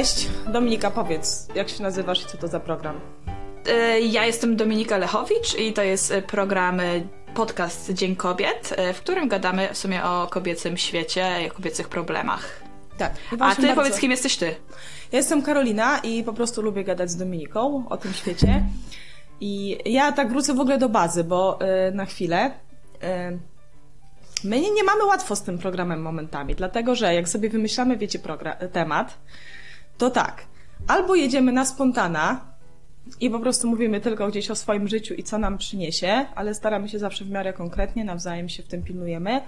Cześć, 0.00 0.28
Dominika, 0.52 0.90
powiedz, 0.90 1.48
jak 1.54 1.68
się 1.68 1.82
nazywasz 1.82 2.22
i 2.22 2.26
co 2.26 2.38
to 2.38 2.48
za 2.48 2.60
program? 2.60 3.00
E, 3.66 4.00
ja 4.00 4.26
jestem 4.26 4.56
Dominika 4.56 4.96
Lechowicz 4.96 5.58
i 5.58 5.72
to 5.72 5.82
jest 5.82 6.12
e, 6.12 6.22
program, 6.22 6.80
e, 6.80 6.84
podcast 7.34 7.90
Dzień 7.92 8.16
Kobiet, 8.16 8.76
w 8.94 8.98
którym 8.98 9.28
gadamy 9.28 9.68
w 9.72 9.78
sumie 9.78 10.04
o 10.04 10.26
kobiecym 10.30 10.76
świecie 10.76 11.26
i 11.44 11.50
o 11.50 11.54
kobiecych 11.54 11.88
problemach. 11.88 12.62
Tak. 12.98 13.12
A 13.12 13.30
ty 13.30 13.36
bardzo... 13.36 13.74
powiedz, 13.74 14.00
kim 14.00 14.10
jesteś 14.10 14.36
ty? 14.36 14.46
Ja 15.12 15.18
jestem 15.18 15.42
Karolina 15.42 15.98
i 15.98 16.24
po 16.24 16.32
prostu 16.32 16.62
lubię 16.62 16.84
gadać 16.84 17.10
z 17.10 17.16
Dominiką 17.16 17.84
o 17.88 17.96
tym 17.96 18.12
świecie. 18.12 18.64
I 19.40 19.78
ja 19.84 20.12
tak 20.12 20.28
wrócę 20.28 20.54
w 20.54 20.60
ogóle 20.60 20.78
do 20.78 20.88
bazy, 20.88 21.24
bo 21.24 21.58
yy, 21.60 21.94
na 21.94 22.06
chwilę. 22.06 22.50
Yy, 23.02 23.38
my 24.44 24.60
nie, 24.60 24.70
nie, 24.70 24.84
mamy 24.84 25.04
łatwo 25.04 25.36
z 25.36 25.42
tym 25.42 25.58
programem 25.58 26.02
momentami, 26.02 26.54
dlatego 26.54 26.94
że 26.94 27.14
jak 27.14 27.28
sobie 27.28 27.48
wymyślamy, 27.48 27.96
wiecie, 27.96 28.18
temat, 28.72 29.18
to 30.00 30.10
tak. 30.10 30.46
Albo 30.86 31.14
jedziemy 31.14 31.52
na 31.52 31.64
spontana, 31.64 32.40
i 33.20 33.30
po 33.30 33.38
prostu 33.38 33.68
mówimy 33.68 34.00
tylko 34.00 34.28
gdzieś 34.28 34.50
o 34.50 34.54
swoim 34.54 34.88
życiu 34.88 35.14
i 35.14 35.22
co 35.22 35.38
nam 35.38 35.58
przyniesie, 35.58 36.26
ale 36.34 36.54
staramy 36.54 36.88
się 36.88 36.98
zawsze 36.98 37.24
w 37.24 37.30
miarę 37.30 37.52
konkretnie, 37.52 38.04
nawzajem 38.04 38.48
się 38.48 38.62
w 38.62 38.66
tym 38.66 38.82
pilnujemy. 38.82 39.42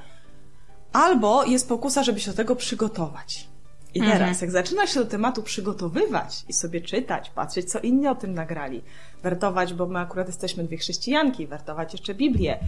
Albo 0.92 1.44
jest 1.44 1.68
pokusa, 1.68 2.02
żeby 2.02 2.20
się 2.20 2.30
do 2.30 2.36
tego 2.36 2.56
przygotować. 2.56 3.48
I 3.94 4.00
mhm. 4.00 4.18
teraz, 4.18 4.40
jak 4.40 4.50
zaczynasz 4.50 4.94
się 4.94 5.00
do 5.00 5.06
tematu 5.06 5.42
przygotowywać 5.42 6.44
i 6.48 6.52
sobie 6.52 6.80
czytać, 6.80 7.30
patrzeć, 7.30 7.70
co 7.70 7.80
inni 7.80 8.08
o 8.08 8.14
tym 8.14 8.34
nagrali, 8.34 8.82
wertować, 9.22 9.74
bo 9.74 9.86
my 9.86 9.98
akurat 9.98 10.26
jesteśmy 10.26 10.64
dwie 10.64 10.76
chrześcijanki, 10.76 11.46
wertować 11.46 11.92
jeszcze 11.92 12.14
Biblię, 12.14 12.58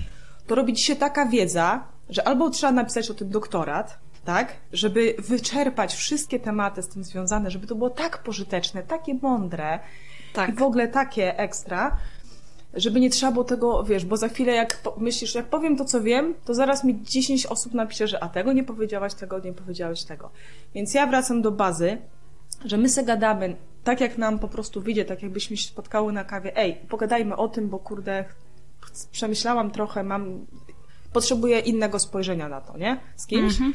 to 0.46 0.54
robi 0.54 0.74
ci 0.74 0.84
się 0.84 0.96
taka 0.96 1.26
wiedza, 1.26 1.84
że 2.10 2.28
albo 2.28 2.50
trzeba 2.50 2.72
napisać 2.72 3.10
o 3.10 3.14
tym 3.14 3.28
doktorat, 3.28 3.98
tak? 4.24 4.52
Żeby 4.72 5.14
wyczerpać 5.18 5.94
wszystkie 5.94 6.40
tematy 6.40 6.82
z 6.82 6.88
tym 6.88 7.04
związane, 7.04 7.50
żeby 7.50 7.66
to 7.66 7.74
było 7.74 7.90
tak 7.90 8.22
pożyteczne, 8.22 8.82
takie 8.82 9.14
mądre, 9.14 9.80
tak. 10.32 10.50
I 10.50 10.52
w 10.52 10.62
ogóle 10.62 10.88
takie 10.88 11.38
ekstra, 11.38 11.96
żeby 12.74 13.00
nie 13.00 13.10
trzeba 13.10 13.32
było 13.32 13.44
tego, 13.44 13.84
wiesz, 13.84 14.04
bo 14.04 14.16
za 14.16 14.28
chwilę 14.28 14.52
jak 14.52 14.78
myślisz, 14.96 15.34
jak 15.34 15.46
powiem 15.46 15.76
to, 15.76 15.84
co 15.84 16.00
wiem, 16.00 16.34
to 16.44 16.54
zaraz 16.54 16.84
mi 16.84 17.02
10 17.02 17.46
osób 17.46 17.74
napisze, 17.74 18.08
że 18.08 18.22
a 18.22 18.28
tego 18.28 18.52
nie 18.52 18.64
powiedziałaś, 18.64 19.14
tego 19.14 19.38
nie 19.38 19.52
powiedziałeś, 19.52 20.04
tego. 20.04 20.30
Więc 20.74 20.94
ja 20.94 21.06
wracam 21.06 21.42
do 21.42 21.50
bazy, 21.50 21.98
że 22.64 22.76
my 22.76 22.88
se 22.88 23.04
gadamy 23.04 23.56
tak, 23.84 24.00
jak 24.00 24.18
nam 24.18 24.38
po 24.38 24.48
prostu 24.48 24.80
wyjdzie, 24.80 25.04
tak 25.04 25.22
jakbyśmy 25.22 25.56
się 25.56 25.68
spotkały 25.68 26.12
na 26.12 26.24
kawie. 26.24 26.56
Ej, 26.56 26.74
pogadajmy 26.88 27.36
o 27.36 27.48
tym, 27.48 27.68
bo 27.68 27.78
kurde, 27.78 28.24
przemyślałam 29.12 29.70
trochę, 29.70 30.02
mam, 30.02 30.46
potrzebuję 31.12 31.60
innego 31.60 31.98
spojrzenia 31.98 32.48
na 32.48 32.60
to, 32.60 32.78
nie? 32.78 33.00
Z 33.16 33.26
kimś. 33.26 33.52
Mhm. 33.52 33.74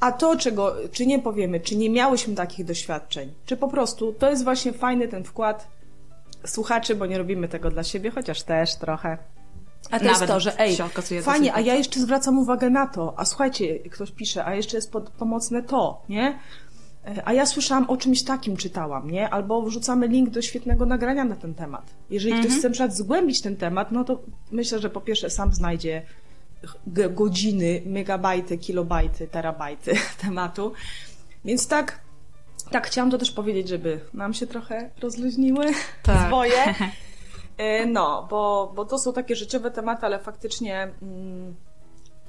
A 0.00 0.12
to, 0.12 0.36
czego, 0.36 0.74
czy 0.92 1.06
nie 1.06 1.18
powiemy, 1.18 1.60
czy 1.60 1.76
nie 1.76 1.90
miałyśmy 1.90 2.34
takich 2.34 2.66
doświadczeń, 2.66 3.32
czy 3.46 3.56
po 3.56 3.68
prostu 3.68 4.12
to 4.12 4.30
jest 4.30 4.44
właśnie 4.44 4.72
fajny 4.72 5.08
ten 5.08 5.24
wkład 5.24 5.68
słuchaczy, 6.46 6.94
bo 6.94 7.06
nie 7.06 7.18
robimy 7.18 7.48
tego 7.48 7.70
dla 7.70 7.84
siebie, 7.84 8.10
chociaż 8.10 8.42
też 8.42 8.74
trochę. 8.74 9.18
A 9.90 9.98
to 9.98 10.04
Nawet 10.04 10.20
jest 10.20 10.32
to, 10.32 10.40
że 10.40 10.58
ej, 10.58 10.76
fajnie, 11.22 11.54
a 11.54 11.60
ja 11.60 11.74
jeszcze 11.74 12.00
zwracam 12.00 12.38
uwagę 12.38 12.70
na 12.70 12.86
to, 12.86 13.14
a 13.16 13.24
słuchajcie, 13.24 13.78
ktoś 13.78 14.10
pisze, 14.10 14.44
a 14.44 14.54
jeszcze 14.54 14.76
jest 14.76 14.92
pod, 14.92 15.10
pomocne 15.10 15.62
to, 15.62 16.02
nie? 16.08 16.38
E, 17.06 17.22
a 17.24 17.32
ja 17.32 17.46
słyszałam 17.46 17.90
o 17.90 17.96
czymś 17.96 18.22
takim, 18.22 18.56
czytałam, 18.56 19.10
nie? 19.10 19.30
Albo 19.30 19.62
wrzucamy 19.62 20.08
link 20.08 20.30
do 20.30 20.42
świetnego 20.42 20.86
nagrania 20.86 21.24
na 21.24 21.36
ten 21.36 21.54
temat. 21.54 21.94
Jeżeli 22.10 22.32
ktoś 22.32 22.44
mhm. 22.44 22.58
chce 22.58 22.68
na 22.68 22.72
przykład 22.72 22.96
zgłębić 22.96 23.40
ten 23.40 23.56
temat, 23.56 23.92
no 23.92 24.04
to 24.04 24.20
myślę, 24.50 24.78
że 24.78 24.90
po 24.90 25.00
pierwsze 25.00 25.30
sam 25.30 25.54
znajdzie 25.54 26.02
godziny, 26.86 27.82
megabajty, 27.86 28.58
kilobajty, 28.58 29.28
terabajty 29.28 29.92
tematu. 30.22 30.72
Więc 31.44 31.68
tak, 31.68 32.00
tak 32.70 32.86
chciałam 32.86 33.10
to 33.10 33.18
też 33.18 33.30
powiedzieć, 33.30 33.68
żeby 33.68 34.00
nam 34.14 34.34
się 34.34 34.46
trochę 34.46 34.90
rozluźniły 35.02 35.66
tak. 36.02 36.26
swoje. 36.26 36.74
E, 37.56 37.86
no, 37.86 38.26
bo, 38.30 38.72
bo 38.76 38.84
to 38.84 38.98
są 38.98 39.12
takie 39.12 39.36
życiowe 39.36 39.70
tematy, 39.70 40.06
ale 40.06 40.18
faktycznie 40.18 40.92
mm, 41.02 41.54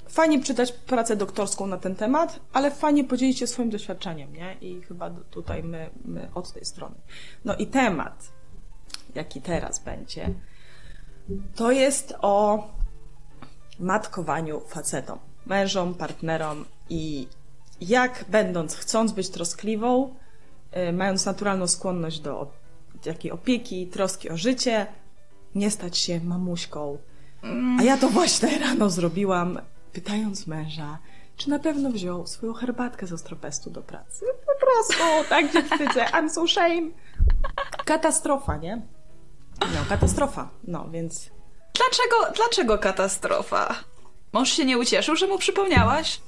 fajnie 0.08 0.40
przydać 0.40 0.72
pracę 0.72 1.16
doktorską 1.16 1.66
na 1.66 1.76
ten 1.76 1.94
temat, 1.94 2.40
ale 2.52 2.70
fajnie 2.70 3.04
podzielić 3.04 3.38
się 3.38 3.46
swoim 3.46 3.70
doświadczeniem, 3.70 4.32
nie? 4.32 4.56
I 4.60 4.82
chyba 4.82 5.10
tutaj 5.10 5.62
my, 5.62 5.90
my 6.04 6.28
od 6.34 6.52
tej 6.52 6.64
strony. 6.64 6.94
No 7.44 7.56
i 7.56 7.66
temat, 7.66 8.32
jaki 9.14 9.40
teraz 9.42 9.84
będzie, 9.84 10.34
to 11.54 11.72
jest 11.72 12.14
o 12.22 12.68
matkowaniu 13.80 14.60
facetom, 14.60 15.18
mężom, 15.46 15.94
partnerom 15.94 16.64
i 16.90 17.28
jak 17.80 18.24
będąc, 18.28 18.76
chcąc 18.76 19.12
być 19.12 19.28
troskliwą, 19.28 20.14
y, 20.88 20.92
mając 20.92 21.26
naturalną 21.26 21.66
skłonność 21.66 22.20
do 22.20 22.50
takiej 23.04 23.32
opieki, 23.32 23.86
troski 23.86 24.30
o 24.30 24.36
życie, 24.36 24.86
nie 25.54 25.70
stać 25.70 25.98
się 25.98 26.20
mamuśką. 26.20 26.98
A 27.80 27.82
ja 27.82 27.96
to 27.96 28.08
właśnie 28.08 28.58
rano 28.58 28.90
zrobiłam, 28.90 29.60
pytając 29.92 30.46
męża, 30.46 30.98
czy 31.36 31.50
na 31.50 31.58
pewno 31.58 31.90
wziął 31.90 32.26
swoją 32.26 32.52
herbatkę 32.52 33.06
z 33.06 33.12
ostropestu 33.12 33.70
do 33.70 33.82
pracy. 33.82 34.24
Po 34.46 34.66
prostu, 34.66 35.28
tak 35.28 35.46
wstydzę. 35.46 36.04
I'm 36.04 36.28
so 36.28 36.46
shame. 36.46 36.90
Katastrofa, 37.84 38.56
nie? 38.56 38.82
No, 39.60 39.84
katastrofa. 39.88 40.48
No, 40.64 40.88
więc 40.90 41.30
Dlaczego, 41.74 42.32
dlaczego 42.36 42.78
katastrofa? 42.78 43.74
Mąż 44.32 44.52
się 44.52 44.64
nie 44.64 44.78
ucieszył, 44.78 45.16
że 45.16 45.26
mu 45.26 45.38
przypomniałaś? 45.38 46.20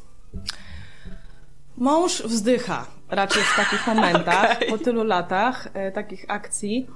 Mąż 1.77 2.23
wzdycha 2.23 2.87
raczej 3.09 3.43
w 3.43 3.57
takich 3.57 3.87
momentach, 3.95 4.57
okay. 4.57 4.69
po 4.69 4.79
tylu 4.79 5.05
latach 5.05 5.69
e, 5.75 5.93
takich 5.93 6.25
akcji. 6.29 6.87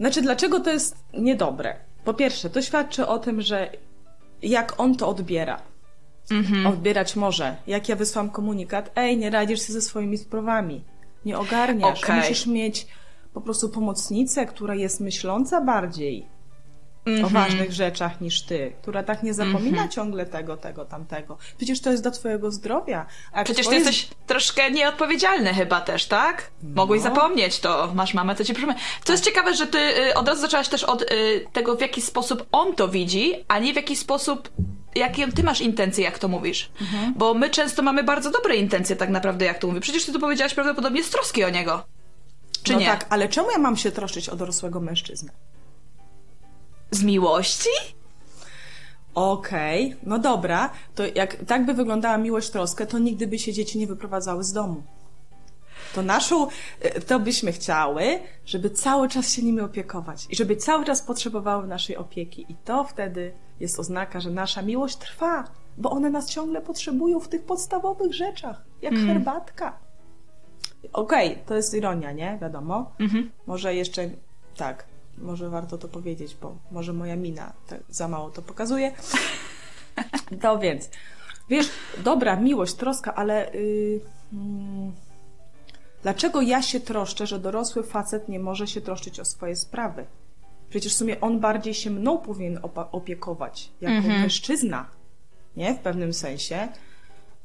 Znaczy, 0.00 0.22
dlaczego 0.22 0.60
to 0.60 0.70
jest 0.70 0.96
niedobre? 1.12 1.76
Po 2.04 2.14
pierwsze, 2.14 2.50
to 2.50 2.62
świadczy 2.62 3.06
o 3.06 3.18
tym, 3.18 3.42
że 3.42 3.70
jak 4.42 4.80
on 4.80 4.96
to 4.96 5.08
odbiera. 5.08 5.62
Mm-hmm. 6.30 6.68
Odbierać 6.68 7.16
może. 7.16 7.56
Jak 7.66 7.88
ja 7.88 7.96
wysłałam 7.96 8.30
komunikat, 8.30 8.90
ej, 8.94 9.16
nie 9.18 9.30
radzisz 9.30 9.66
się 9.66 9.72
ze 9.72 9.80
swoimi 9.80 10.18
sprawami. 10.18 10.84
Nie 11.24 11.38
ogarniasz. 11.38 12.04
Okay. 12.04 12.16
Musisz 12.16 12.46
mieć 12.46 12.86
po 13.34 13.40
prostu 13.40 13.68
pomocnicę, 13.68 14.46
która 14.46 14.74
jest 14.74 15.00
myśląca 15.00 15.60
bardziej 15.60 16.33
mm 17.06 17.18
-hmm. 17.18 17.24
o 17.24 17.26
mhm. 17.26 17.44
ważnych 17.44 17.72
rzeczach 17.72 18.20
niż 18.20 18.42
ty, 18.42 18.72
która 18.82 19.02
tak 19.02 19.22
nie 19.22 19.34
zapomina 19.34 19.78
mm 19.78 19.88
-hmm. 19.88 19.94
ciągle 19.94 20.26
tego, 20.26 20.56
tego, 20.56 20.84
tamtego. 20.84 21.38
Przecież 21.56 21.80
to 21.80 21.90
jest 21.90 22.02
dla 22.02 22.10
twojego 22.10 22.50
zdrowia. 22.50 23.06
A 23.32 23.44
Przecież 23.44 23.68
ty 23.68 23.74
jesteś 23.74 24.08
troszkę 24.26 24.70
nieodpowiedzialny 24.70 25.54
chyba 25.54 25.80
też, 25.80 26.06
tak? 26.06 26.50
No. 26.62 26.70
Mogłeś 26.74 27.02
zapomnieć 27.02 27.60
to, 27.60 27.92
masz 27.94 28.14
mamę, 28.14 28.34
to 28.34 28.44
ci 28.44 28.54
przypomina. 28.54 28.80
To 29.04 29.12
jest 29.12 29.24
ciekawe, 29.24 29.54
że 29.54 29.66
ty 29.66 29.78
y, 29.78 30.14
od 30.14 30.28
razu 30.28 30.40
zaczęłaś 30.40 30.68
też 30.68 30.84
od 30.84 31.02
y, 31.02 31.46
tego, 31.52 31.76
w 31.76 31.80
jaki 31.80 32.02
sposób 32.02 32.46
on 32.52 32.74
to 32.74 32.88
widzi, 32.88 33.44
a 33.48 33.58
nie 33.58 33.72
w 33.72 33.76
jaki 33.76 33.96
sposób 33.96 34.50
jakie 34.94 35.32
ty 35.32 35.42
masz 35.42 35.60
intencje, 35.60 36.04
jak 36.04 36.18
to 36.18 36.28
mówisz. 36.28 36.70
Mhm. 36.80 37.14
Bo 37.16 37.34
my 37.34 37.50
często 37.50 37.82
mamy 37.82 38.02
bardzo 38.02 38.30
dobre 38.30 38.56
intencje 38.56 38.96
tak 38.96 39.10
naprawdę, 39.10 39.44
jak 39.44 39.58
to 39.58 39.66
mówisz. 39.66 39.82
Przecież 39.82 40.04
ty 40.04 40.12
to 40.12 40.18
powiedziałaś 40.18 40.54
prawdopodobnie 40.54 41.04
z 41.04 41.10
troski 41.10 41.44
o 41.44 41.50
niego. 41.50 41.84
Czy 42.62 42.72
no 42.72 42.78
nie? 42.78 42.86
tak, 42.86 43.06
ale 43.10 43.28
czemu 43.28 43.50
ja 43.50 43.58
mam 43.58 43.76
się 43.76 43.92
troszczyć 43.92 44.28
o 44.28 44.36
dorosłego 44.36 44.80
mężczyznę? 44.80 45.32
Z 46.94 47.02
miłości? 47.02 47.68
Okej, 49.14 49.86
okay. 49.86 49.98
no 50.02 50.18
dobra, 50.18 50.70
to 50.94 51.02
jak 51.14 51.36
tak 51.44 51.66
by 51.66 51.74
wyglądała 51.74 52.18
miłość, 52.18 52.50
troskę, 52.50 52.86
to 52.86 52.98
nigdy 52.98 53.26
by 53.26 53.38
się 53.38 53.52
dzieci 53.52 53.78
nie 53.78 53.86
wyprowadzały 53.86 54.44
z 54.44 54.52
domu. 54.52 54.82
To 55.94 56.02
naszą, 56.02 56.48
e, 56.80 57.00
to 57.00 57.20
byśmy 57.20 57.52
chciały, 57.52 58.18
żeby 58.46 58.70
cały 58.70 59.08
czas 59.08 59.32
się 59.32 59.42
nimi 59.42 59.60
opiekować 59.60 60.26
i 60.30 60.36
żeby 60.36 60.56
cały 60.56 60.84
czas 60.84 61.02
potrzebowały 61.02 61.66
naszej 61.66 61.96
opieki. 61.96 62.46
I 62.48 62.54
to 62.64 62.84
wtedy 62.84 63.32
jest 63.60 63.78
oznaka, 63.78 64.20
że 64.20 64.30
nasza 64.30 64.62
miłość 64.62 64.96
trwa, 64.96 65.44
bo 65.78 65.90
one 65.90 66.10
nas 66.10 66.30
ciągle 66.30 66.60
potrzebują 66.60 67.20
w 67.20 67.28
tych 67.28 67.42
podstawowych 67.42 68.14
rzeczach, 68.14 68.64
jak 68.82 68.92
mm. 68.92 69.06
herbatka. 69.06 69.78
Okej, 70.92 71.32
okay, 71.32 71.44
to 71.46 71.54
jest 71.54 71.74
ironia, 71.74 72.12
nie? 72.12 72.38
Wiadomo. 72.42 72.92
Mm 73.00 73.12
-hmm. 73.12 73.28
Może 73.46 73.74
jeszcze 73.74 74.10
tak 74.56 74.93
może 75.18 75.50
warto 75.50 75.78
to 75.78 75.88
powiedzieć, 75.88 76.36
bo 76.42 76.56
może 76.70 76.92
moja 76.92 77.16
mina 77.16 77.52
za 77.88 78.08
mało 78.08 78.30
to 78.30 78.42
pokazuje. 78.42 78.92
To 80.42 80.58
więc, 80.58 80.90
wiesz, 81.48 81.70
dobra, 82.04 82.36
miłość, 82.36 82.74
troska, 82.74 83.14
ale 83.14 83.50
yy, 83.54 84.00
dlaczego 86.02 86.40
ja 86.40 86.62
się 86.62 86.80
troszczę, 86.80 87.26
że 87.26 87.38
dorosły 87.38 87.82
facet 87.82 88.28
nie 88.28 88.38
może 88.38 88.66
się 88.66 88.80
troszczyć 88.80 89.20
o 89.20 89.24
swoje 89.24 89.56
sprawy? 89.56 90.06
Przecież 90.70 90.94
w 90.94 90.96
sumie 90.96 91.20
on 91.20 91.40
bardziej 91.40 91.74
się 91.74 91.90
mną 91.90 92.18
powinien 92.18 92.58
opiekować, 92.92 93.70
jako 93.80 94.08
-hmm. 94.08 94.20
mężczyzna, 94.20 94.86
nie? 95.56 95.74
W 95.74 95.78
pewnym 95.78 96.12
sensie. 96.12 96.68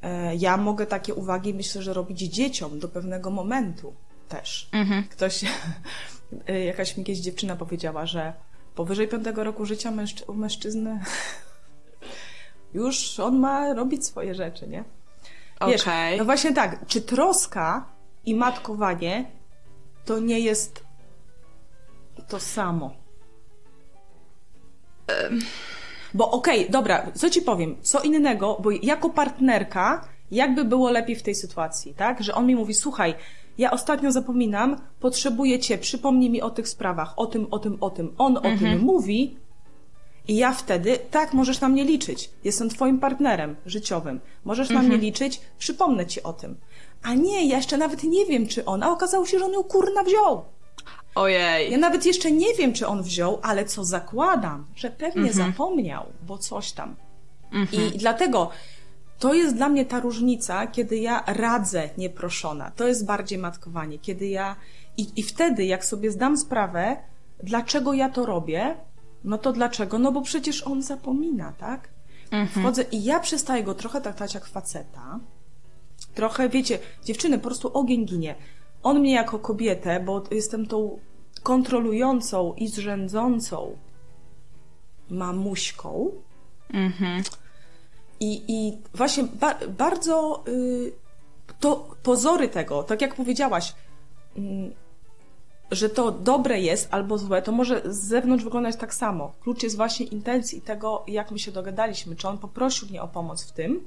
E, 0.02 0.36
ja 0.36 0.56
mogę 0.56 0.86
takie 0.86 1.14
uwagi, 1.14 1.54
myślę, 1.54 1.82
że 1.82 1.94
robić 1.94 2.18
dzieciom 2.18 2.78
do 2.78 2.88
pewnego 2.88 3.30
momentu 3.30 3.92
też. 4.28 4.68
-hmm. 4.72 5.02
Ktoś 5.08 5.44
jakaś 6.66 6.96
mi 6.96 7.04
kiedyś 7.04 7.20
dziewczyna 7.20 7.56
powiedziała, 7.56 8.06
że 8.06 8.32
powyżej 8.74 9.08
piątego 9.08 9.44
roku 9.44 9.66
życia 9.66 9.90
mężczy 9.90 10.24
u 10.24 10.34
mężczyzny 10.34 11.00
już 12.74 13.20
on 13.20 13.38
ma 13.38 13.74
robić 13.74 14.06
swoje 14.06 14.34
rzeczy, 14.34 14.68
nie? 14.68 14.84
Wiesz, 15.68 15.82
okay. 15.82 16.16
No 16.16 16.24
właśnie 16.24 16.52
tak, 16.52 16.86
czy 16.86 17.02
troska 17.02 17.86
i 18.24 18.34
matkowanie 18.34 19.30
to 20.04 20.18
nie 20.18 20.40
jest 20.40 20.84
to 22.28 22.40
samo. 22.40 22.90
Bo 26.14 26.30
okej, 26.30 26.60
okay, 26.60 26.72
dobra, 26.72 27.06
co 27.14 27.30
ci 27.30 27.42
powiem, 27.42 27.76
co 27.82 28.00
innego, 28.00 28.58
bo 28.62 28.70
jako 28.70 29.10
partnerka, 29.10 30.08
jakby 30.30 30.64
było 30.64 30.90
lepiej 30.90 31.16
w 31.16 31.22
tej 31.22 31.34
sytuacji, 31.34 31.94
tak? 31.94 32.22
Że 32.22 32.34
on 32.34 32.46
mi 32.46 32.54
mówi, 32.54 32.74
słuchaj, 32.74 33.14
ja 33.60 33.70
ostatnio 33.70 34.12
zapominam, 34.12 34.76
potrzebuję 35.00 35.58
cię, 35.58 35.78
przypomnij 35.78 36.30
mi 36.30 36.42
o 36.42 36.50
tych 36.50 36.68
sprawach, 36.68 37.18
o 37.18 37.26
tym, 37.26 37.46
o 37.50 37.58
tym, 37.58 37.76
o 37.80 37.90
tym. 37.90 38.14
On 38.18 38.36
mhm. 38.36 38.54
o 38.54 38.58
tym 38.58 38.66
mhm. 38.66 38.84
mówi 38.84 39.36
i 40.28 40.36
ja 40.36 40.52
wtedy, 40.52 40.98
tak, 41.10 41.34
możesz 41.34 41.60
na 41.60 41.68
mnie 41.68 41.84
liczyć. 41.84 42.30
Jestem 42.44 42.68
twoim 42.68 42.98
partnerem 42.98 43.56
życiowym. 43.66 44.20
Możesz 44.44 44.70
mhm. 44.70 44.76
na 44.76 44.88
mnie 44.88 44.94
mhm. 44.94 45.04
liczyć, 45.04 45.40
przypomnę 45.58 46.06
ci 46.06 46.22
o 46.22 46.32
tym. 46.32 46.56
A 47.02 47.14
nie, 47.14 47.48
ja 47.48 47.56
jeszcze 47.56 47.76
nawet 47.76 48.04
nie 48.04 48.26
wiem, 48.26 48.46
czy 48.46 48.64
on, 48.64 48.82
a 48.82 48.90
okazało 48.90 49.26
się, 49.26 49.38
że 49.38 49.44
on 49.44 49.52
ją 49.52 49.62
kurna 49.62 50.02
wziął. 50.02 50.44
Ojej. 51.14 51.70
Ja 51.70 51.78
nawet 51.78 52.06
jeszcze 52.06 52.30
nie 52.30 52.54
wiem, 52.54 52.72
czy 52.72 52.86
on 52.86 53.02
wziął, 53.02 53.38
ale 53.42 53.64
co 53.64 53.84
zakładam, 53.84 54.66
że 54.76 54.90
pewnie 54.90 55.28
mhm. 55.28 55.52
zapomniał, 55.52 56.06
bo 56.26 56.38
coś 56.38 56.72
tam. 56.72 56.96
Mhm. 57.52 57.94
I 57.94 57.98
dlatego 57.98 58.50
to 59.20 59.34
jest 59.34 59.56
dla 59.56 59.68
mnie 59.68 59.84
ta 59.84 60.00
różnica, 60.00 60.66
kiedy 60.66 60.96
ja 60.96 61.24
radzę 61.26 61.90
nieproszona. 61.98 62.70
To 62.70 62.88
jest 62.88 63.06
bardziej 63.06 63.38
matkowanie. 63.38 63.98
Kiedy 63.98 64.28
ja. 64.28 64.56
I, 64.96 65.06
I 65.16 65.22
wtedy, 65.22 65.64
jak 65.64 65.84
sobie 65.84 66.10
zdam 66.10 66.36
sprawę, 66.36 66.96
dlaczego 67.42 67.92
ja 67.92 68.08
to 68.08 68.26
robię, 68.26 68.76
no 69.24 69.38
to 69.38 69.52
dlaczego? 69.52 69.98
No 69.98 70.12
bo 70.12 70.22
przecież 70.22 70.66
on 70.66 70.82
zapomina, 70.82 71.52
tak? 71.52 71.88
Mhm. 72.30 72.48
Wchodzę 72.48 72.82
i 72.82 73.04
ja 73.04 73.20
przestaję 73.20 73.64
go 73.64 73.74
trochę 73.74 74.00
traktować 74.00 74.34
jak 74.34 74.46
faceta. 74.46 75.20
Trochę, 76.14 76.48
wiecie, 76.48 76.78
dziewczyny, 77.04 77.38
po 77.38 77.44
prostu 77.44 77.70
ogień 77.78 78.06
ginie. 78.06 78.34
On 78.82 79.00
mnie 79.00 79.14
jako 79.14 79.38
kobietę, 79.38 80.00
bo 80.00 80.22
jestem 80.30 80.66
tą 80.66 80.98
kontrolującą 81.42 82.54
i 82.54 82.68
zrzędzącą 82.68 83.76
mamuśką. 85.10 86.10
Mhm. 86.72 87.22
I, 88.20 88.42
I 88.48 88.78
właśnie 88.94 89.24
ba 89.24 89.54
bardzo 89.78 90.44
y, 90.48 90.92
to 91.60 91.96
pozory 92.02 92.48
tego, 92.48 92.82
tak 92.82 93.00
jak 93.00 93.14
powiedziałaś, 93.14 93.74
y, 94.38 94.40
że 95.70 95.88
to 95.88 96.10
dobre 96.10 96.60
jest 96.60 96.88
albo 96.90 97.18
złe, 97.18 97.42
to 97.42 97.52
może 97.52 97.82
z 97.84 97.96
zewnątrz 97.96 98.44
wyglądać 98.44 98.76
tak 98.76 98.94
samo. 98.94 99.32
Klucz 99.40 99.62
jest 99.62 99.76
właśnie 99.76 100.06
intencji 100.06 100.58
i 100.58 100.62
tego, 100.62 101.04
jak 101.08 101.30
my 101.30 101.38
się 101.38 101.52
dogadaliśmy. 101.52 102.16
Czy 102.16 102.28
on 102.28 102.38
poprosił 102.38 102.88
mnie 102.88 103.02
o 103.02 103.08
pomoc 103.08 103.44
w 103.44 103.52
tym, 103.52 103.86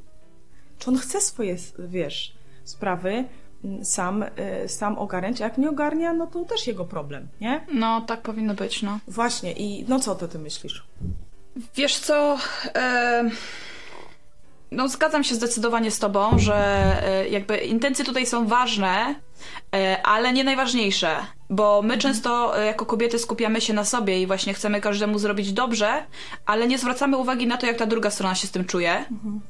czy 0.80 0.90
on 0.90 0.98
chce 0.98 1.22
swoje, 1.22 1.56
wiesz, 1.80 2.34
sprawy 2.64 3.26
mm, 3.64 3.86
sam, 3.86 4.24
y, 4.24 4.70
sam 4.70 4.98
ogarniać, 4.98 5.42
a 5.42 5.44
jak 5.44 5.58
nie 5.58 5.70
ogarnia, 5.70 6.14
no 6.14 6.28
to 6.28 6.46
też 6.46 6.68
jego 6.68 6.86
problem, 6.86 7.28
nie? 7.42 7.66
No, 7.74 8.02
tak 8.02 8.22
powinno 8.22 8.54
być, 8.54 8.82
no. 8.82 9.00
Właśnie 9.08 9.52
i 9.52 9.86
no 9.88 10.00
co 10.00 10.16
to 10.16 10.28
ty 10.28 10.40
myślisz? 10.40 10.84
Wiesz 11.76 12.00
co... 12.00 12.38
E, 12.76 13.30
no, 14.74 14.88
zgadzam 14.88 15.24
się 15.24 15.36
zdecydowanie 15.36 15.92
z 15.92 16.00
Tobą, 16.00 16.40
że 16.40 16.56
e, 17.04 17.30
jakby 17.30 17.58
intencje 17.58 18.06
tutaj 18.06 18.26
są 18.26 18.48
ważne, 18.48 19.16
e, 19.76 20.02
ale 20.04 20.34
nie 20.34 20.44
najważniejsze, 20.44 21.16
bo 21.50 21.82
my 21.82 21.94
mhm. 21.94 22.00
często 22.00 22.60
e, 22.60 22.66
jako 22.66 22.86
kobiety 22.86 23.20
skupiamy 23.20 23.62
się 23.62 23.74
na 23.74 23.86
sobie 23.86 24.22
i 24.22 24.28
właśnie 24.28 24.54
chcemy 24.54 24.82
każdemu 24.82 25.20
zrobić 25.20 25.54
dobrze, 25.54 26.06
ale 26.46 26.68
nie 26.68 26.78
zwracamy 26.78 27.18
uwagi 27.18 27.48
na 27.48 27.58
to, 27.58 27.66
jak 27.66 27.78
ta 27.78 27.86
druga 27.86 28.12
strona 28.12 28.36
się 28.36 28.48
z 28.48 28.52
tym 28.52 28.66
czuje. 28.66 28.92
Mhm. 28.92 29.42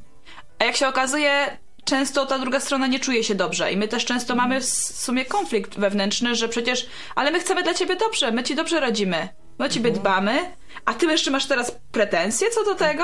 A 0.59 0.65
jak 0.65 0.75
się 0.75 0.87
okazuje, 0.87 1.57
często 1.85 2.25
ta 2.25 2.39
druga 2.39 2.59
strona 2.59 2.87
nie 2.87 2.99
czuje 2.99 3.23
się 3.23 3.35
dobrze 3.35 3.71
i 3.71 3.77
my 3.77 3.87
też 3.87 4.05
często 4.05 4.35
mamy 4.35 4.61
w 4.61 4.65
sumie 4.65 5.25
konflikt 5.25 5.79
wewnętrzny, 5.79 6.35
że 6.35 6.49
przecież, 6.49 6.87
ale 7.15 7.31
my 7.31 7.39
chcemy 7.39 7.63
dla 7.63 7.73
ciebie 7.73 7.95
dobrze, 7.95 8.31
my 8.31 8.43
ci 8.43 8.55
dobrze 8.55 8.79
radzimy, 8.79 9.29
my 9.59 9.65
o 9.65 9.69
ciebie 9.69 9.89
mhm. 9.89 10.01
dbamy, 10.01 10.51
a 10.85 10.93
ty 10.93 11.05
jeszcze 11.05 11.31
masz 11.31 11.45
teraz 11.45 11.79
pretensje 11.91 12.49
co 12.49 12.63
do 12.63 12.75
tego? 12.75 13.03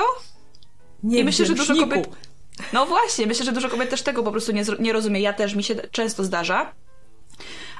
Nie 1.02 1.20
I 1.20 1.24
myślę, 1.24 1.46
że 1.46 1.54
dużo 1.54 1.74
kobiet. 1.74 2.08
No 2.72 2.86
właśnie, 2.86 3.26
myślę, 3.26 3.44
że 3.44 3.52
dużo 3.52 3.68
kobiet 3.68 3.90
też 3.90 4.02
tego 4.02 4.22
po 4.22 4.30
prostu 4.30 4.52
nie, 4.52 4.64
nie 4.78 4.92
rozumie. 4.92 5.20
Ja 5.20 5.32
też 5.32 5.54
mi 5.54 5.62
się 5.62 5.74
często 5.74 6.24
zdarza. 6.24 6.72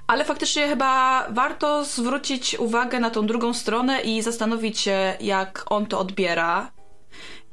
Ale 0.07 0.25
faktycznie 0.25 0.69
chyba 0.69 1.27
warto 1.31 1.85
zwrócić 1.85 2.59
uwagę 2.59 3.01
na 3.01 3.11
tą 3.11 3.27
drugą 3.27 3.55
stronę 3.55 4.01
i 4.01 4.23
zastanowić 4.23 4.81
się, 4.81 5.17
jak 5.21 5.65
on 5.71 5.87
to 5.87 5.99
odbiera. 5.99 6.73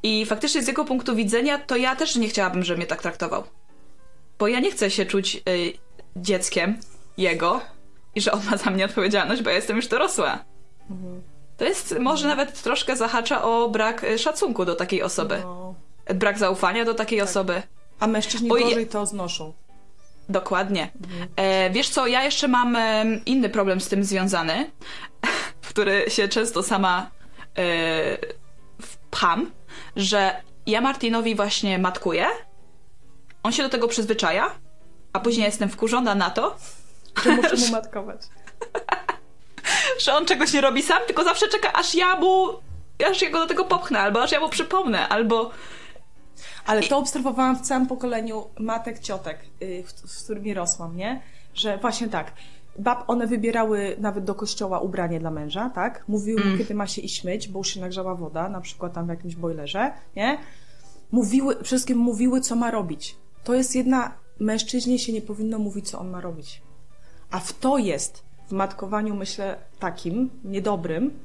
I 0.04 0.26
faktycznie 0.26 0.64
z 0.64 0.68
jego 0.68 0.86
punktu 0.86 1.16
widzenia, 1.16 1.58
to 1.58 1.76
ja 1.76 1.96
też 1.96 2.16
nie 2.16 2.28
chciałabym, 2.28 2.64
żeby 2.64 2.78
mnie 2.78 2.88
tak 2.88 3.02
traktował. 3.02 3.44
Bo 4.40 4.48
ja 4.48 4.60
nie 4.60 4.72
chcę 4.72 4.92
się 4.92 5.06
czuć 5.06 5.36
y, 5.36 5.42
dzieckiem 6.16 6.80
jego 7.18 7.62
i 8.16 8.22
że 8.22 8.32
on 8.32 8.42
ma 8.52 8.58
za 8.58 8.70
mnie 8.70 8.86
odpowiedzialność, 8.86 9.42
bo 9.42 9.50
ja 9.50 9.56
jestem 9.56 9.76
już 9.76 9.88
dorosła. 9.88 10.46
Mhm. 11.58 11.60
To 11.60 11.66
jest, 11.66 12.00
może 12.00 12.28
nawet 12.28 12.62
troszkę 12.62 12.96
zahacza 12.96 13.44
o 13.44 13.70
brak 13.70 14.04
e, 14.04 14.18
szacunku 14.18 14.66
do 14.66 14.76
takiej 14.76 15.04
osoby. 15.04 15.40
No. 15.44 15.76
Brak 16.16 16.38
zaufania 16.38 16.86
do 16.86 16.94
takiej 16.94 17.20
tak. 17.20 17.28
osoby. 17.28 17.62
A 18.00 18.08
mężczyźni 18.08 18.52
Oj, 18.52 18.64
gorzej 18.64 18.88
to 18.88 19.06
znoszą. 19.06 19.54
Dokładnie. 20.30 20.92
Mhm. 21.02 21.30
E, 21.36 21.70
wiesz 21.70 21.90
co, 21.90 22.08
ja 22.08 22.24
jeszcze 22.24 22.48
mam 22.48 22.76
e, 22.76 23.06
inny 23.26 23.50
problem 23.50 23.82
z 23.82 23.88
tym 23.88 24.04
związany, 24.04 24.72
w 25.62 25.70
który 25.70 26.06
się 26.08 26.28
często 26.28 26.64
sama 26.64 27.10
e, 27.58 27.64
wpcham, 28.82 29.52
że 29.96 30.42
ja 30.66 30.82
Martinowi 30.82 31.36
właśnie 31.36 31.80
matkuję, 31.80 32.26
on 33.44 33.52
się 33.52 33.64
do 33.64 33.70
tego 33.70 33.88
przyzwyczaja, 33.88 34.52
a 35.14 35.20
później 35.20 35.46
jestem 35.46 35.70
wkurzona 35.70 36.16
na 36.16 36.30
to, 36.30 36.58
że 37.24 37.36
muszę 37.36 37.56
mu 37.56 37.72
matkować. 37.72 38.22
Że 40.00 40.16
on 40.16 40.26
czegoś 40.26 40.54
nie 40.54 40.62
robi 40.62 40.84
sam, 40.84 41.00
tylko 41.08 41.24
zawsze 41.24 41.48
czeka, 41.48 41.74
aż 41.74 41.96
ja 41.96 42.16
mu, 42.16 42.48
aż 43.12 43.22
ja 43.22 43.30
go 43.30 43.40
do 43.40 43.48
tego 43.48 43.66
popchnę, 43.66 44.00
albo 44.00 44.24
aż 44.24 44.32
ja 44.32 44.40
mu 44.40 44.50
przypomnę, 44.50 45.10
albo... 45.10 45.52
Ale 46.66 46.84
to 46.84 46.98
obserwowałam 46.98 47.56
w 47.56 47.62
całym 47.62 47.88
pokoleniu 47.88 48.48
matek, 48.60 49.00
ciotek, 49.00 49.40
y, 49.62 49.84
z 50.06 50.24
którymi 50.24 50.54
rosłam, 50.54 50.98
nie? 50.98 51.22
Że 51.54 51.78
właśnie 51.78 52.08
tak, 52.08 52.34
bab, 52.80 53.10
one 53.10 53.28
wybierały 53.28 53.96
nawet 54.00 54.24
do 54.24 54.36
kościoła 54.36 54.80
ubranie 54.80 55.20
dla 55.20 55.32
męża, 55.32 55.70
tak? 55.70 56.04
Mówiły 56.08 56.42
mm. 56.42 56.52
mu, 56.52 56.58
kiedy 56.58 56.74
ma 56.74 56.88
się 56.88 57.02
iść 57.02 57.24
myć, 57.24 57.48
bo 57.48 57.60
już 57.60 57.68
się 57.68 57.82
nagrzała 57.82 58.16
woda, 58.16 58.50
na 58.50 58.62
przykład 58.62 58.94
tam 58.94 59.06
w 59.06 59.10
jakimś 59.10 59.36
bojlerze, 59.36 59.92
nie? 60.16 60.38
Mówiły, 61.12 61.64
wszystkim 61.64 61.98
mówiły, 61.98 62.42
co 62.42 62.56
ma 62.56 62.72
robić. 62.72 63.16
To 63.44 63.54
jest 63.54 63.76
jedna, 63.76 64.14
mężczyźnie 64.40 65.00
się 65.00 65.14
nie 65.14 65.22
powinno 65.22 65.60
mówić, 65.60 65.90
co 65.90 66.00
on 66.00 66.10
ma 66.10 66.22
robić. 66.22 66.62
A 67.32 67.40
w 67.40 67.54
to 67.54 67.78
jest 67.78 68.27
w 68.48 68.52
matkowaniu, 68.52 69.16
myślę, 69.16 69.58
takim 69.80 70.30
niedobrym, 70.44 71.20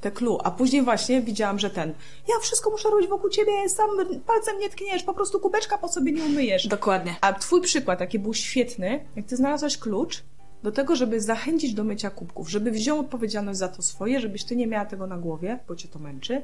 te 0.00 0.10
clue. 0.10 0.38
A 0.44 0.50
później 0.50 0.82
właśnie 0.82 1.20
widziałam, 1.20 1.58
że 1.58 1.70
ten, 1.70 1.94
ja 2.28 2.34
wszystko 2.40 2.70
muszę 2.70 2.90
robić 2.90 3.08
wokół 3.08 3.30
ciebie, 3.30 3.68
sam 3.68 3.90
palcem 4.26 4.58
nie 4.58 4.68
tkniesz, 4.68 5.02
po 5.02 5.14
prostu 5.14 5.40
kubeczka 5.40 5.78
po 5.78 5.88
sobie 5.88 6.12
nie 6.12 6.22
umyjesz. 6.22 6.66
Dokładnie. 6.66 7.16
A 7.20 7.32
twój 7.32 7.60
przykład, 7.60 8.00
jaki 8.00 8.18
był 8.18 8.34
świetny, 8.34 9.04
jak 9.16 9.26
ty 9.26 9.36
znalazłaś 9.36 9.78
klucz 9.78 10.22
do 10.62 10.72
tego, 10.72 10.96
żeby 10.96 11.20
zachęcić 11.20 11.74
do 11.74 11.84
mycia 11.84 12.10
kubków, 12.10 12.50
żeby 12.50 12.70
wziął 12.70 13.00
odpowiedzialność 13.00 13.58
za 13.58 13.68
to 13.68 13.82
swoje, 13.82 14.20
żebyś 14.20 14.44
ty 14.44 14.56
nie 14.56 14.66
miała 14.66 14.84
tego 14.84 15.06
na 15.06 15.18
głowie, 15.18 15.58
bo 15.68 15.76
cię 15.76 15.88
to 15.88 15.98
męczy. 15.98 16.42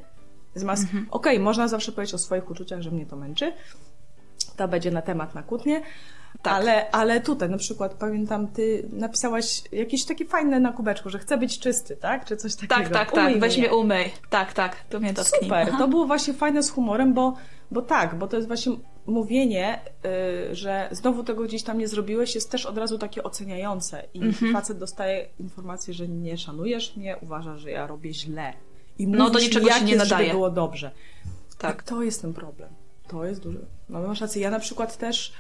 Zamiast, 0.55 0.83
mhm. 0.83 1.07
okej, 1.11 1.37
okay, 1.37 1.45
można 1.45 1.69
zawsze 1.69 1.93
powiedzieć 1.93 2.15
o 2.15 2.19
swoich 2.19 2.51
uczuciach, 2.51 2.83
że 2.83 2.91
mnie 2.91 3.07
to 3.07 3.17
męczy. 3.17 3.53
To 4.57 4.69
będzie 4.69 4.91
na 4.91 5.03
temat 5.03 5.35
na 5.35 5.43
kłótnię, 5.43 5.83
tak. 6.43 6.55
Ale, 6.55 6.91
ale 6.91 7.21
tutaj 7.21 7.51
na 7.51 7.57
przykład 7.57 7.95
pamiętam, 7.95 8.49
ty 8.49 8.89
napisałaś 8.93 9.63
jakieś 9.73 10.05
takie 10.05 10.25
fajne 10.25 10.61
na 10.61 10.73
kubeczku, 10.73 11.11
że 11.11 11.19
chcę 11.19 11.39
być 11.39 11.59
czysty, 11.59 11.97
tak? 11.97 12.25
Czy 12.25 12.37
coś 12.37 12.55
takiego. 12.55 12.75
Tak, 12.77 12.89
tak, 12.89 13.13
tak. 13.13 13.41
Weź 13.41 13.59
mnie 13.59 13.75
umyj. 13.75 14.05
Tak, 14.31 14.53
tak. 14.53 14.77
To 14.91 15.01
mnie 15.01 15.13
dotknij. 15.13 15.43
Super. 15.43 15.67
Aha. 15.69 15.79
To 15.79 15.89
było 15.89 16.07
właśnie 16.07 16.35
fajne 16.35 16.63
z 16.63 16.71
humorem, 16.71 17.15
bo, 17.15 17.35
bo 17.71 17.83
tak, 17.83 18.15
bo 18.15 18.27
to 18.27 18.37
jest 18.37 18.49
właśnie 18.49 18.73
mówienie, 19.07 19.81
yy, 20.49 20.55
że 20.55 20.89
znowu 20.91 21.25
tego 21.25 21.43
gdzieś 21.43 21.63
tam 21.63 21.79
nie 21.79 21.89
zrobiłeś, 21.89 22.35
jest 22.35 22.51
też 22.51 22.67
od 22.67 22.79
razu 22.79 22.99
takie 22.99 23.23
oceniające. 23.23 24.03
I 24.15 24.23
mhm. 24.23 24.53
facet 24.53 24.79
dostaje 24.79 25.29
informację, 25.41 25.95
że 25.95 26.09
nie 26.09 26.39
szanujesz 26.39 26.97
mnie, 26.97 27.17
uważa, 27.21 27.59
że 27.59 27.71
ja 27.71 27.87
robię 27.87 28.15
źle. 28.15 28.53
I 28.99 29.07
no 29.09 29.31
do 29.31 29.39
niczego 29.39 29.71
się 29.71 29.85
nie 29.85 29.97
nadaje. 29.97 30.31
Było 30.31 30.51
dobrze. 30.51 30.91
Tak. 31.59 31.83
to 31.83 32.03
jest 32.03 32.23
ten 32.23 32.35
problem. 32.35 32.69
To 33.09 33.25
jest 33.25 33.43
duży. 33.43 33.67
No 33.89 34.01
masz 34.01 34.21
rację. 34.21 34.43
Ja 34.43 34.51
na 34.51 34.61
przykład 34.61 34.97
też 34.97 35.33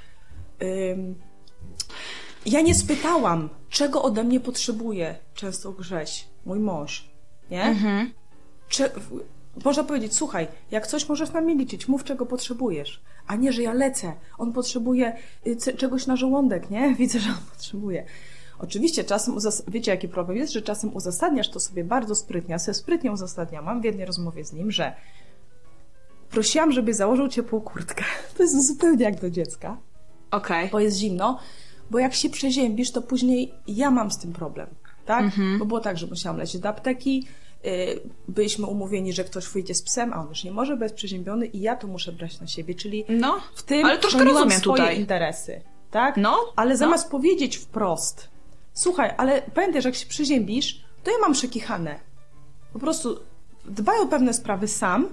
ja 2.46 2.60
nie 2.60 2.74
spytałam, 2.74 3.48
czego 3.70 4.02
ode 4.02 4.24
mnie 4.24 4.40
potrzebuje 4.40 5.14
często 5.34 5.72
Grześ, 5.72 6.28
mój 6.46 6.58
mąż, 6.58 7.10
nie? 7.50 7.62
Mhm. 7.62 8.12
Czy, 8.68 8.90
można 9.64 9.84
powiedzieć, 9.84 10.14
słuchaj, 10.14 10.48
jak 10.70 10.86
coś 10.86 11.08
możesz 11.08 11.32
na 11.32 11.40
mnie 11.40 11.54
liczyć, 11.54 11.88
mów 11.88 12.04
czego 12.04 12.26
potrzebujesz, 12.26 13.02
a 13.26 13.36
nie, 13.36 13.52
że 13.52 13.62
ja 13.62 13.72
lecę, 13.72 14.12
on 14.38 14.52
potrzebuje 14.52 15.16
y, 15.46 15.76
czegoś 15.76 16.06
na 16.06 16.16
żołądek, 16.16 16.70
nie? 16.70 16.94
Widzę, 16.98 17.18
że 17.18 17.30
on 17.30 17.44
potrzebuje. 17.50 18.04
Oczywiście 18.58 19.04
czasem, 19.04 19.34
wiecie 19.68 19.90
jaki 19.90 20.08
problem 20.08 20.38
jest, 20.38 20.52
że 20.52 20.62
czasem 20.62 20.96
uzasadniasz 20.96 21.50
to 21.50 21.60
sobie 21.60 21.84
bardzo 21.84 22.14
sprytnie, 22.14 22.52
ja 22.52 22.58
sobie 22.58 22.74
sprytnie 22.74 23.12
uzasadniam, 23.12 23.64
mam 23.64 23.80
w 23.80 23.84
jednej 23.84 24.06
rozmowie 24.06 24.44
z 24.44 24.52
nim, 24.52 24.70
że 24.70 24.94
prosiłam, 26.30 26.72
żeby 26.72 26.94
założył 26.94 27.28
ciepłą 27.28 27.60
kurtkę. 27.60 28.04
To 28.36 28.42
jest 28.42 28.66
zupełnie 28.66 29.04
jak 29.04 29.20
do 29.20 29.30
dziecka, 29.30 29.76
Okay. 30.36 30.68
Bo 30.72 30.80
jest 30.80 30.96
zimno. 30.98 31.38
bo 31.90 31.98
jak 31.98 32.14
się 32.14 32.30
przeziębisz, 32.30 32.90
to 32.92 33.02
później 33.02 33.54
ja 33.66 33.90
mam 33.90 34.10
z 34.10 34.18
tym 34.18 34.32
problem, 34.32 34.66
tak? 35.06 35.24
Bo 35.58 35.64
było 35.64 35.80
tak, 35.80 35.98
że 35.98 36.06
musiałam 36.06 36.38
lecieć 36.38 36.60
do 36.60 36.68
apteki, 36.68 37.26
y, 37.66 38.00
byliśmy 38.28 38.66
umówieni, 38.66 39.12
że 39.12 39.24
ktoś 39.24 39.46
wyjdzie 39.48 39.74
z 39.74 39.82
psem, 39.82 40.12
a 40.12 40.16
on 40.20 40.28
już 40.28 40.44
nie 40.44 40.50
może, 40.52 40.76
bo 40.76 40.82
jest 40.84 40.94
przeziębiony 40.94 41.46
i 41.46 41.60
ja 41.60 41.76
to 41.76 41.86
muszę 41.86 42.12
brać 42.12 42.40
na 42.40 42.46
siebie, 42.46 42.74
czyli 42.74 43.04
No, 43.08 43.40
w 43.54 43.62
tym 43.62 43.84
ale 43.86 43.98
troszkę 43.98 44.24
rozumiem 44.24 44.60
swoje 44.60 44.82
tutaj. 44.82 45.00
interesy, 45.00 45.60
tak? 45.90 46.16
No, 46.16 46.36
Ale 46.56 46.70
no. 46.70 46.76
zamiast 46.76 47.10
powiedzieć 47.10 47.56
wprost, 47.56 48.28
słuchaj, 48.72 49.14
ale 49.16 49.42
pamiętaj, 49.54 49.82
że 49.82 49.88
jak 49.88 49.96
się 49.96 50.06
przeziębisz, 50.06 50.84
to 51.04 51.10
ja 51.10 51.16
mam 51.20 51.32
przekichane. 51.32 52.00
Po 52.72 52.78
prostu 52.78 53.18
dbaj 53.64 54.00
o 54.00 54.06
pewne 54.06 54.34
sprawy 54.34 54.68
sam, 54.68 55.08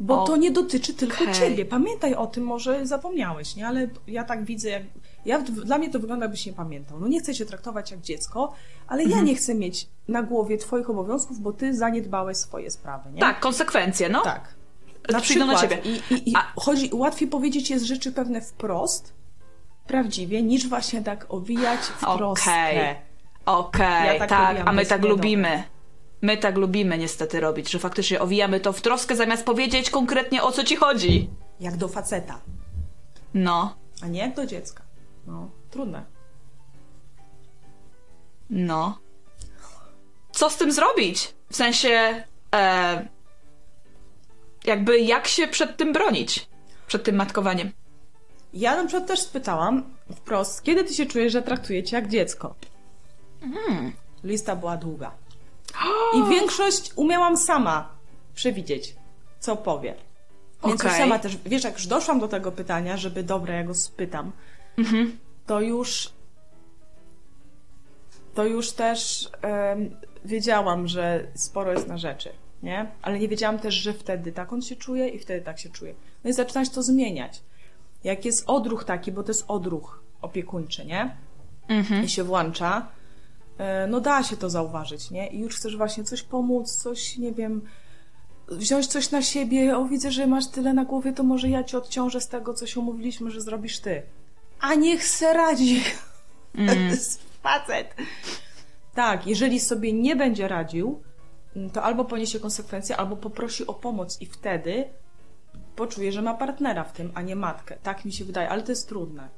bo 0.00 0.26
to 0.26 0.36
nie 0.36 0.50
dotyczy 0.50 0.94
tylko 0.94 1.32
ciebie. 1.32 1.64
Pamiętaj 1.64 2.14
o 2.14 2.26
tym, 2.26 2.44
może 2.44 2.86
zapomniałeś, 2.86 3.56
nie? 3.56 3.66
Ale 3.66 3.88
ja 4.06 4.24
tak 4.24 4.44
widzę, 4.44 4.68
jak... 4.68 4.82
Ja, 5.24 5.38
dla 5.42 5.78
mnie 5.78 5.90
to 5.90 5.98
wygląda, 5.98 6.24
jakbyś 6.24 6.46
nie 6.46 6.52
pamiętał. 6.52 7.00
No 7.00 7.08
nie 7.08 7.20
chcę 7.20 7.34
cię 7.34 7.46
traktować 7.46 7.90
jak 7.90 8.00
dziecko, 8.00 8.52
ale 8.86 9.02
Mhm. 9.02 9.20
ja 9.20 9.26
nie 9.32 9.36
chcę 9.36 9.54
mieć 9.54 9.88
na 10.08 10.22
głowie 10.22 10.58
twoich 10.58 10.90
obowiązków, 10.90 11.40
bo 11.40 11.52
ty 11.52 11.74
zaniedbałeś 11.74 12.36
swoje 12.36 12.70
sprawy, 12.70 13.10
nie? 13.12 13.20
Tak, 13.20 13.40
konsekwencje, 13.40 14.08
no. 14.08 14.20
Tak. 14.22 14.54
Przyjdą 15.22 15.46
na 15.46 15.54
ciebie. 15.60 15.78
I, 15.84 16.14
i, 16.14 16.30
i 16.30 16.36
A- 16.36 16.52
chodzi, 16.60 16.90
łatwiej 16.92 17.28
powiedzieć 17.28 17.70
jest 17.70 17.84
rzeczy 17.84 18.12
pewne 18.12 18.40
wprost, 18.40 19.12
prawdziwie, 19.86 20.42
niż 20.42 20.68
właśnie 20.68 21.02
tak 21.02 21.26
owijać 21.28 21.80
w 21.80 22.00
troskę. 22.00 22.50
Okej. 22.50 22.96
Okej, 23.46 24.06
Ja 24.06 24.18
tak 24.18 24.28
tak, 24.28 24.56
a 24.64 24.72
my 24.72 24.86
tak 24.86 25.04
lubimy. 25.04 25.62
My 26.24 26.36
tak 26.36 26.56
lubimy 26.56 26.98
niestety 26.98 27.40
robić, 27.40 27.70
że 27.70 27.78
faktycznie 27.78 28.20
owijamy 28.20 28.60
to 28.60 28.72
w 28.72 28.80
troskę 28.80 29.16
zamiast 29.16 29.44
powiedzieć 29.44 29.90
konkretnie 29.90 30.42
o 30.42 30.52
co 30.52 30.64
ci 30.64 30.76
chodzi. 30.76 31.30
Jak 31.60 31.76
do 31.76 31.88
faceta, 31.88 32.40
No, 33.34 33.76
a 34.02 34.06
nie 34.06 34.20
jak 34.20 34.34
do 34.34 34.46
dziecka. 34.46 34.82
No, 35.26 35.50
trudne. 35.70 36.04
no. 38.50 38.98
Co 40.32 40.50
z 40.50 40.56
tym 40.56 40.72
zrobić? 40.72 41.34
W 41.50 41.56
sensie, 41.56 42.24
e, 42.54 43.08
jakby 44.64 45.00
jak 45.00 45.26
się 45.28 45.48
przed 45.48 45.76
tym 45.76 45.92
bronić? 45.92 46.48
Przed 46.86 47.04
tym 47.04 47.16
matkowaniem. 47.16 47.72
Ja 48.54 48.76
na 48.76 48.86
przykład 48.88 49.08
też 49.08 49.20
spytałam 49.20 49.82
wprost, 50.16 50.62
kiedy 50.62 50.84
ty 50.84 50.94
się 50.94 51.06
czujesz, 51.06 51.32
że 51.32 51.42
traktuję 51.42 51.82
cię 51.82 51.96
jak 51.96 52.08
dziecko? 52.08 52.54
Hmm. 53.40 53.92
Lista 54.22 54.56
była 54.56 54.76
długa. 54.76 55.23
I 56.14 56.28
większość 56.30 56.90
umiałam 56.96 57.36
sama 57.36 57.88
przewidzieć, 58.34 58.96
co 59.40 59.56
powie. 59.56 59.94
Więc 60.64 60.82
już 60.82 60.92
Okej. 60.92 61.00
sama 61.00 61.18
też, 61.18 61.36
wiesz, 61.46 61.64
jak 61.64 61.74
już 61.74 61.86
doszłam 61.86 62.20
do 62.20 62.28
tego 62.28 62.52
pytania, 62.52 62.96
żeby 62.96 63.22
dobra, 63.22 63.54
ja 63.54 63.64
go 63.64 63.74
spytam, 63.74 64.32
Mhm. 64.78 65.18
to 65.46 65.60
już 65.60 66.12
to 68.34 68.44
już 68.44 68.72
też 68.72 69.28
em, 69.42 69.96
wiedziałam, 70.24 70.88
że 70.88 71.26
sporo 71.34 71.72
jest 71.72 71.88
na 71.88 71.98
rzeczy, 71.98 72.30
nie? 72.62 72.86
Ale 73.02 73.18
nie 73.18 73.28
wiedziałam 73.28 73.58
też, 73.58 73.74
że 73.74 73.92
wtedy 73.92 74.32
tak 74.32 74.52
on 74.52 74.62
się 74.62 74.76
czuje 74.76 75.08
i 75.08 75.18
wtedy 75.18 75.44
tak 75.44 75.58
się 75.58 75.68
czuje. 75.68 75.94
No 76.24 76.30
i 76.30 76.32
zaczynałaś 76.32 76.70
to 76.70 76.82
zmieniać. 76.82 77.40
Jak 78.04 78.24
jest 78.24 78.44
odruch 78.46 78.84
taki, 78.84 79.12
bo 79.12 79.22
to 79.22 79.30
jest 79.30 79.44
odruch 79.48 80.02
opiekuńczy, 80.22 80.84
nie? 80.86 81.16
Mhm. 81.68 82.04
I 82.04 82.08
się 82.08 82.24
włącza, 82.24 82.88
no 83.88 84.00
da 84.00 84.22
się 84.22 84.36
to 84.36 84.50
zauważyć, 84.50 85.10
nie? 85.10 85.28
I 85.28 85.38
już 85.38 85.56
chcesz 85.56 85.76
właśnie 85.76 86.04
coś 86.04 86.22
pomóc, 86.22 86.76
coś, 86.76 87.18
nie 87.18 87.32
wiem, 87.32 87.62
wziąć 88.48 88.86
coś 88.86 89.10
na 89.10 89.22
siebie, 89.22 89.76
o 89.76 89.84
widzę, 89.84 90.12
że 90.12 90.26
masz 90.26 90.46
tyle 90.46 90.72
na 90.72 90.84
głowie, 90.84 91.12
to 91.12 91.22
może 91.22 91.48
ja 91.48 91.64
ci 91.64 91.76
odciążę 91.76 92.20
z 92.20 92.28
tego, 92.28 92.54
co 92.54 92.66
się 92.66 92.80
umówiliśmy, 92.80 93.30
że 93.30 93.40
zrobisz 93.40 93.80
ty. 93.80 94.02
A 94.60 94.74
niech 94.74 95.04
se 95.04 95.32
radzi. 95.32 95.82
Jest 96.90 97.22
facet. 97.42 97.94
Tak, 98.94 99.26
jeżeli 99.26 99.60
sobie 99.60 99.92
nie 99.92 100.16
będzie 100.16 100.48
radził, 100.48 101.02
mm, 101.56 101.70
to 101.70 101.82
albo 101.82 102.04
poniesie 102.04 102.40
konsekwencje, 102.40 102.96
albo 102.96 103.16
poprosi 103.16 103.66
o 103.66 103.74
pomoc 103.74 104.20
i 104.20 104.26
wtedy 104.26 104.84
poczuje, 105.76 106.12
że 106.12 106.22
ma 106.22 106.34
partnera 106.34 106.84
w 106.84 106.92
tym, 106.92 107.12
a 107.14 107.22
nie 107.22 107.36
matkę. 107.36 107.76
Tak 107.82 108.04
mi 108.04 108.12
się 108.12 108.24
wydaje, 108.24 108.48
ale 108.48 108.62
to 108.62 108.72
jest 108.72 108.88
trudne. 108.88 109.28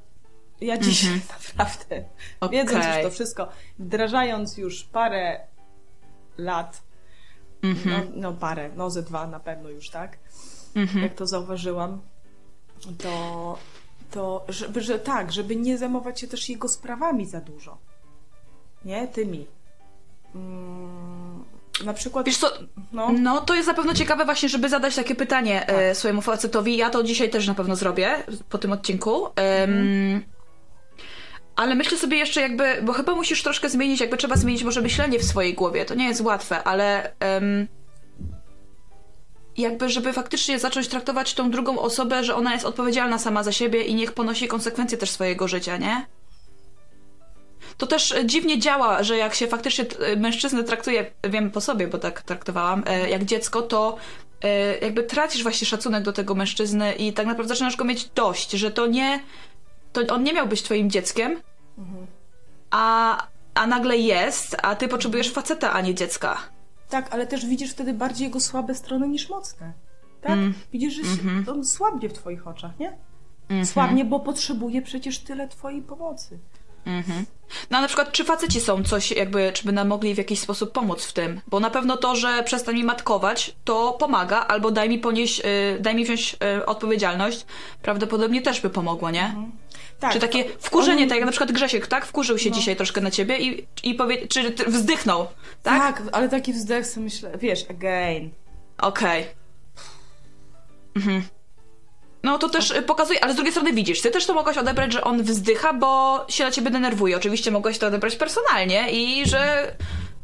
Ja 0.61 0.77
dzisiaj 0.77 1.21
naprawdę, 1.33 2.03
Okej. 2.39 2.59
wiedząc 2.59 2.85
już 2.85 3.03
to 3.03 3.09
wszystko, 3.09 3.49
wdrażając 3.79 4.57
już 4.57 4.83
parę 4.83 5.39
lat, 6.37 6.81
no, 7.63 8.01
no 8.15 8.33
parę, 8.33 8.69
no 8.75 8.89
ze 8.89 9.03
dwa 9.03 9.27
na 9.27 9.39
pewno 9.39 9.69
już, 9.69 9.89
tak? 9.89 10.17
Jak 11.01 11.13
to 11.13 11.27
zauważyłam, 11.27 12.01
to, 12.97 13.57
to 14.11 14.45
żeby, 14.49 14.81
że 14.81 14.99
tak, 14.99 15.31
żeby 15.31 15.55
nie 15.55 15.77
zajmować 15.77 16.19
się 16.19 16.27
też 16.27 16.49
jego 16.49 16.67
sprawami 16.67 17.25
za 17.25 17.41
dużo. 17.41 17.77
Nie? 18.85 19.07
Tymi. 19.07 19.47
Mm, 20.35 21.43
na 21.85 21.93
przykład... 21.93 22.25
Wiesz 22.25 22.37
co, 22.37 22.51
No. 22.91 23.11
no 23.11 23.41
to 23.41 23.55
jest 23.55 23.67
na 23.67 23.73
pewno 23.73 23.93
ciekawe 23.93 24.25
właśnie, 24.25 24.49
żeby 24.49 24.69
zadać 24.69 24.95
takie 24.95 25.15
pytanie 25.15 25.67
e, 25.67 25.95
swojemu 25.95 26.21
facetowi. 26.21 26.77
Ja 26.77 26.89
to 26.89 27.03
dzisiaj 27.03 27.29
też 27.29 27.47
na 27.47 27.53
pewno 27.53 27.75
zrobię 27.75 28.23
po 28.49 28.57
tym 28.57 28.71
odcinku. 28.71 29.27
Em, 29.35 30.23
Ale 31.57 31.75
myślę 31.75 31.97
sobie 31.97 32.17
jeszcze 32.17 32.41
jakby, 32.41 32.81
bo 32.83 32.93
chyba 32.93 33.15
musisz 33.15 33.43
troszkę 33.43 33.69
zmienić, 33.69 33.99
jakby 33.99 34.17
trzeba 34.17 34.35
zmienić 34.35 34.63
może 34.63 34.81
myślenie 34.81 35.19
w 35.19 35.23
swojej 35.23 35.53
głowie. 35.53 35.85
To 35.85 35.95
nie 35.95 36.07
jest 36.07 36.21
łatwe, 36.21 36.63
ale 36.63 37.13
em, 37.19 37.67
jakby, 39.57 39.89
żeby 39.89 40.13
faktycznie 40.13 40.59
zacząć 40.59 40.87
traktować 40.87 41.33
tą 41.33 41.51
drugą 41.51 41.79
osobę, 41.79 42.23
że 42.23 42.35
ona 42.35 42.53
jest 42.53 42.65
odpowiedzialna 42.65 43.19
sama 43.19 43.43
za 43.43 43.51
siebie 43.51 43.83
i 43.83 43.95
niech 43.95 44.13
ponosi 44.13 44.47
konsekwencje 44.47 44.97
też 44.97 45.09
swojego 45.09 45.47
życia, 45.47 45.77
nie? 45.77 46.05
To 47.77 47.87
też 47.87 48.11
e, 48.11 48.25
dziwnie 48.25 48.59
działa, 48.59 49.03
że 49.03 49.17
jak 49.17 49.35
się 49.35 49.47
faktycznie 49.47 49.85
t- 49.85 50.15
mężczyznę 50.15 50.63
traktuje, 50.63 51.11
wiem 51.29 51.51
po 51.51 51.61
sobie, 51.61 51.87
bo 51.87 51.97
tak 51.97 52.21
traktowałam, 52.21 52.83
e, 52.85 53.09
jak 53.09 53.25
dziecko, 53.25 53.61
to 53.61 53.97
e, 54.43 54.77
jakby 54.77 55.03
tracisz 55.03 55.43
właśnie 55.43 55.67
szacunek 55.67 56.03
do 56.03 56.13
tego 56.13 56.35
mężczyzny 56.35 56.93
i 56.93 57.13
tak 57.13 57.27
naprawdę 57.27 57.49
zaczynasz 57.49 57.75
go 57.75 57.85
mieć 57.85 58.09
dość, 58.15 58.51
że 58.51 58.71
to 58.71 58.87
nie, 58.87 59.19
to 60.05 60.15
on 60.15 60.23
nie 60.23 60.33
miał 60.33 60.47
być 60.47 60.63
twoim 60.63 60.89
dzieckiem, 60.89 61.41
a, 62.71 63.27
a 63.53 63.67
nagle 63.67 63.97
jest, 63.97 64.57
a 64.63 64.75
ty 64.75 64.87
potrzebujesz 64.87 65.31
faceta, 65.31 65.73
a 65.73 65.81
nie 65.81 65.95
dziecka. 65.95 66.37
Tak, 66.89 67.13
ale 67.13 67.27
też 67.27 67.45
widzisz 67.45 67.71
wtedy 67.71 67.93
bardziej 67.93 68.25
jego 68.25 68.39
słabe 68.39 68.75
strony 68.75 69.07
niż 69.07 69.29
mocne. 69.29 69.73
Tak? 70.21 70.39
Widzisz, 70.73 70.93
że 70.93 71.03
się, 71.03 71.51
on 71.51 71.65
słabnie 71.65 72.09
w 72.09 72.13
twoich 72.13 72.47
oczach, 72.47 72.71
nie? 72.79 72.97
Słabnie, 73.65 74.05
bo 74.05 74.19
potrzebuje 74.19 74.81
przecież 74.81 75.19
tyle 75.19 75.47
twojej 75.47 75.81
pomocy. 75.81 76.39
No 77.69 77.77
a 77.77 77.81
na 77.81 77.87
przykład, 77.87 78.11
czy 78.11 78.23
faceci 78.23 78.61
są 78.61 78.83
coś, 78.83 79.11
jakby, 79.11 79.51
czy 79.53 79.65
by 79.65 79.71
nam 79.71 79.87
mogli 79.87 80.15
w 80.15 80.17
jakiś 80.17 80.39
sposób 80.39 80.71
pomóc 80.71 81.05
w 81.05 81.13
tym? 81.13 81.41
Bo 81.47 81.59
na 81.59 81.69
pewno 81.69 81.97
to, 81.97 82.15
że 82.15 82.43
przestań 82.43 82.75
mi 82.75 82.83
matkować, 82.83 83.55
to 83.63 83.91
pomaga, 83.91 84.39
albo 84.39 84.71
daj 84.71 84.89
mi 84.89 84.99
ponieść, 84.99 85.39
y, 85.39 85.43
daj 85.79 85.95
mi 85.95 86.03
wziąć 86.03 86.37
y, 86.57 86.65
odpowiedzialność, 86.65 87.45
prawdopodobnie 87.81 88.41
też 88.41 88.61
by 88.61 88.69
pomogło, 88.69 89.11
nie? 89.11 89.35
Tak, 89.99 90.13
Czy 90.13 90.19
takie 90.19 90.43
wkurzenie, 90.59 91.03
on- 91.03 91.09
tak 91.09 91.17
jak 91.17 91.25
na 91.25 91.31
przykład 91.31 91.51
Grzesiek, 91.51 91.87
tak? 91.87 92.05
Wkurzył 92.05 92.37
się 92.37 92.51
dzisiaj 92.51 92.75
troszkę 92.75 93.01
na 93.01 93.11
ciebie 93.11 93.37
i, 93.37 93.67
i 93.83 93.95
powie, 93.95 94.27
czy 94.27 94.51
wzdychnął, 94.67 95.27
tak? 95.63 95.81
Tak, 95.81 96.03
ale 96.11 96.29
taki 96.29 96.53
wzdech 96.53 96.87
sobie 96.87 97.03
myślę, 97.03 97.31
wiesz, 97.37 97.65
again. 97.69 98.31
Okej. 98.77 99.25
Mhm. 100.95 101.23
No 102.23 102.37
to 102.37 102.49
też 102.49 102.71
y, 102.71 102.81
pokazuje, 102.81 103.23
ale 103.23 103.33
z 103.33 103.35
drugiej 103.35 103.51
strony 103.51 103.73
widzisz, 103.73 104.01
ty 104.01 104.11
też 104.11 104.25
to 104.25 104.33
mogłaś 104.33 104.57
odebrać, 104.57 104.93
że 104.93 105.03
on 105.03 105.23
wzdycha, 105.23 105.73
bo 105.73 106.25
się 106.29 106.43
na 106.43 106.51
ciebie 106.51 106.69
denerwuje. 106.71 107.17
Oczywiście 107.17 107.51
mogłaś 107.51 107.77
to 107.77 107.87
odebrać 107.87 108.15
personalnie 108.15 108.91
i 108.91 109.29
że 109.29 109.71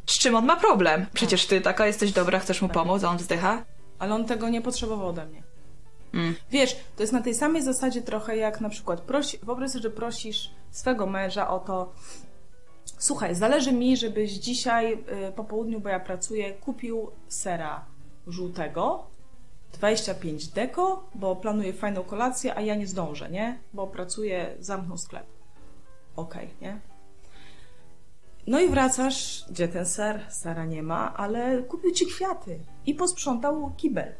z 0.06 0.18
czym 0.20 0.36
on 0.36 0.46
ma 0.46 0.56
problem. 0.56 1.06
Przecież 1.14 1.46
ty 1.46 1.62
taka 1.62 1.88
jesteś 1.88 2.12
dobra, 2.12 2.40
chcesz 2.40 2.62
mu 2.62 2.70
pomóc, 2.70 3.04
a 3.04 3.10
on 3.10 3.18
wzdycha. 3.18 3.64
Ale 4.00 4.14
on 4.16 4.26
tego 4.26 4.50
nie 4.50 4.62
potrzebował 4.62 5.08
ode 5.08 5.26
mnie. 5.26 5.43
Mm. 6.14 6.36
Wiesz, 6.52 6.76
to 6.96 7.04
jest 7.04 7.14
na 7.14 7.22
tej 7.22 7.36
samej 7.36 7.62
zasadzie 7.62 8.02
trochę 8.02 8.38
jak 8.38 8.62
na 8.62 8.70
przykład 8.70 9.02
prosi, 9.02 9.38
wyobraź 9.44 9.72
sobie, 9.72 9.84
że 9.84 9.90
prosisz 9.90 10.52
swego 10.72 11.08
męża 11.08 11.50
o 11.50 11.60
to 11.60 11.94
słuchaj, 13.04 13.36
zależy 13.36 13.74
mi, 13.74 13.98
żebyś 13.98 14.32
dzisiaj 14.32 14.94
y, 14.94 15.32
po 15.36 15.44
południu, 15.44 15.80
bo 15.80 15.90
ja 15.90 16.00
pracuję, 16.00 16.54
kupił 16.54 17.12
sera 17.28 17.86
żółtego 18.28 19.08
25 19.74 20.48
deko, 20.48 21.10
bo 21.16 21.36
planuję 21.36 21.74
fajną 21.74 22.04
kolację, 22.04 22.56
a 22.56 22.62
ja 22.62 22.76
nie 22.76 22.88
zdążę, 22.88 23.30
nie? 23.30 23.60
Bo 23.74 23.88
pracuję, 23.88 24.56
zamknął 24.60 24.98
sklep. 24.98 25.26
Okej, 26.16 26.50
nie? 26.62 26.80
No 28.48 28.60
i 28.60 28.70
wracasz, 28.70 29.46
gdzie 29.50 29.68
ten 29.68 29.86
ser? 29.86 30.26
Sera 30.30 30.66
nie 30.66 30.84
ma, 30.84 31.14
ale 31.14 31.64
kupił 31.64 31.92
ci 31.92 32.06
kwiaty 32.06 32.60
i 32.86 32.94
posprzątał 32.94 33.72
kibel. 33.78 34.16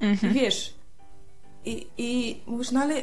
I 0.00 0.28
wiesz, 0.28 0.74
i, 1.64 1.86
i 1.98 2.40
mówisz, 2.46 2.70
no 2.70 2.80
ale 2.80 3.02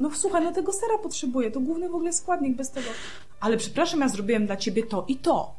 no 0.00 0.10
słuchaj, 0.14 0.44
no 0.44 0.52
tego 0.52 0.72
sera 0.72 0.98
potrzebuję, 0.98 1.50
to 1.50 1.60
główny 1.60 1.88
w 1.88 1.94
ogóle 1.94 2.12
składnik 2.12 2.56
bez 2.56 2.70
tego. 2.70 2.88
Ale 3.40 3.56
przepraszam, 3.56 4.00
ja 4.00 4.08
zrobiłem 4.08 4.46
dla 4.46 4.56
ciebie 4.56 4.82
to 4.82 5.04
i 5.08 5.16
to. 5.16 5.54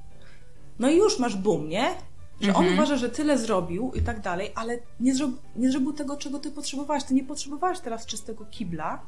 No 0.80 0.90
i 0.90 0.98
już 0.98 1.20
masz 1.20 1.36
boom, 1.36 1.70
nie? 1.70 1.96
Że 2.42 2.54
on 2.54 2.74
uważa, 2.74 2.98
że 2.98 3.10
tyle 3.10 3.38
zrobił 3.38 3.92
i 3.96 4.02
tak 4.02 4.22
dalej, 4.22 4.52
ale 4.56 4.80
nie, 5.00 5.16
zro, 5.16 5.30
nie 5.56 5.72
zrobił 5.72 5.94
tego, 5.94 6.18
czego 6.18 6.40
ty 6.40 6.52
potrzebowałaś. 6.52 7.04
Ty 7.04 7.14
nie 7.14 7.24
potrzebowałaś 7.24 7.80
teraz 7.80 8.06
czystego 8.06 8.46
kibla. 8.46 9.02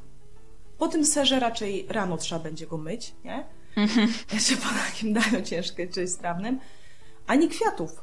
Po 0.77 0.87
tym 0.87 1.05
serze 1.05 1.39
raczej 1.39 1.85
rano 1.89 2.17
trzeba 2.17 2.43
będzie 2.43 2.67
go 2.67 2.77
myć, 2.77 3.13
nie? 3.23 3.45
Jeszcze 4.33 4.55
po 4.55 4.69
takim 4.85 5.13
daniu 5.13 5.41
ciężkim 5.45 5.89
czy 5.89 6.07
strawnym. 6.07 6.59
Ani 7.27 7.49
kwiatów 7.49 8.01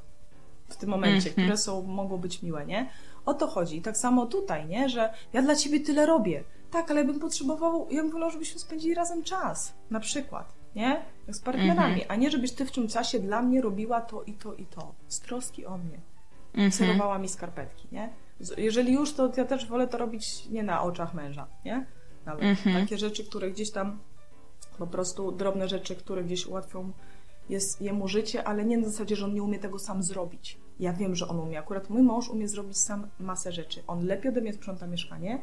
w 0.69 0.77
tym 0.77 0.91
momencie, 0.91 1.31
które 1.31 1.57
są, 1.57 1.83
mogą 1.83 2.17
być 2.17 2.43
miłe, 2.43 2.67
nie? 2.67 2.91
O 3.31 3.35
to 3.35 3.47
chodzi. 3.47 3.77
I 3.77 3.83
tak 3.83 3.97
samo 3.97 4.27
tutaj, 4.27 4.67
nie? 4.67 4.89
Że 4.89 5.13
ja 5.33 5.43
dla 5.43 5.57
ciebie 5.57 5.81
tyle 5.81 6.07
robię. 6.07 6.45
Tak, 6.71 6.91
ale 6.91 7.05
bym 7.05 7.21
potrzebował, 7.21 7.87
ja 7.91 8.03
bym 8.03 8.11
wolał, 8.11 8.31
żebyśmy 8.31 8.61
spędzili 8.61 8.95
razem 8.95 9.23
czas. 9.23 9.75
Na 9.91 10.01
przykład, 10.01 10.55
nie? 10.77 11.03
Jak 11.27 11.37
z 11.37 11.41
partnerami. 11.41 12.05
A 12.09 12.17
nie, 12.17 12.31
żebyś 12.31 12.53
ty 12.53 12.65
w 12.65 12.73
tym 12.73 12.89
czasie 12.89 13.19
dla 13.19 13.43
mnie 13.43 13.61
robiła 13.61 14.01
to 14.01 14.23
i 14.23 14.33
to 14.33 14.55
i 14.55 14.67
to. 14.67 14.95
Z 15.09 15.21
troski 15.21 15.67
o 15.67 15.79
mnie. 15.79 16.01
Serowała 16.71 17.19
mi 17.19 17.29
skarpetki, 17.29 17.89
nie? 17.93 18.11
Jeżeli 18.57 18.93
już, 18.93 19.13
to 19.13 19.33
ja 19.37 19.45
też 19.45 19.67
wolę 19.67 19.89
to 19.89 19.99
robić 19.99 20.49
nie 20.49 20.63
na 20.63 20.83
oczach 20.83 21.15
męża, 21.15 21.47
nie? 21.65 21.87
Nawet 22.27 22.45
takie 22.73 22.99
rzeczy, 22.99 23.25
które 23.25 23.51
gdzieś 23.51 23.71
tam 23.71 23.99
po 24.79 24.87
prostu 24.87 25.33
drobne 25.33 25.69
rzeczy, 25.69 25.97
które 25.97 26.25
gdzieś 26.25 26.47
ułatwią 26.47 26.93
jest 27.49 27.83
jemu 27.83 28.09
życie, 28.09 28.45
ale 28.49 28.65
nie 28.65 28.79
na 28.79 28.89
zasadzie, 28.89 29.17
że 29.17 29.25
on 29.25 29.35
nie 29.35 29.43
umie 29.43 29.59
tego 29.59 29.79
sam 29.79 30.03
zrobić. 30.03 30.59
Ja 30.81 30.93
wiem, 30.93 31.15
że 31.15 31.29
on 31.29 31.41
umie. 31.41 31.59
Akurat 31.59 31.91
mój 31.91 32.03
mąż 32.03 32.29
umie 32.29 32.49
zrobić 32.49 32.79
sam 32.79 33.07
masę 33.19 33.53
rzeczy. 33.53 33.83
On 33.87 34.07
lepiej 34.07 34.31
ode 34.31 34.41
mnie 34.41 34.53
sprząta 34.53 34.87
mieszkanie, 34.87 35.41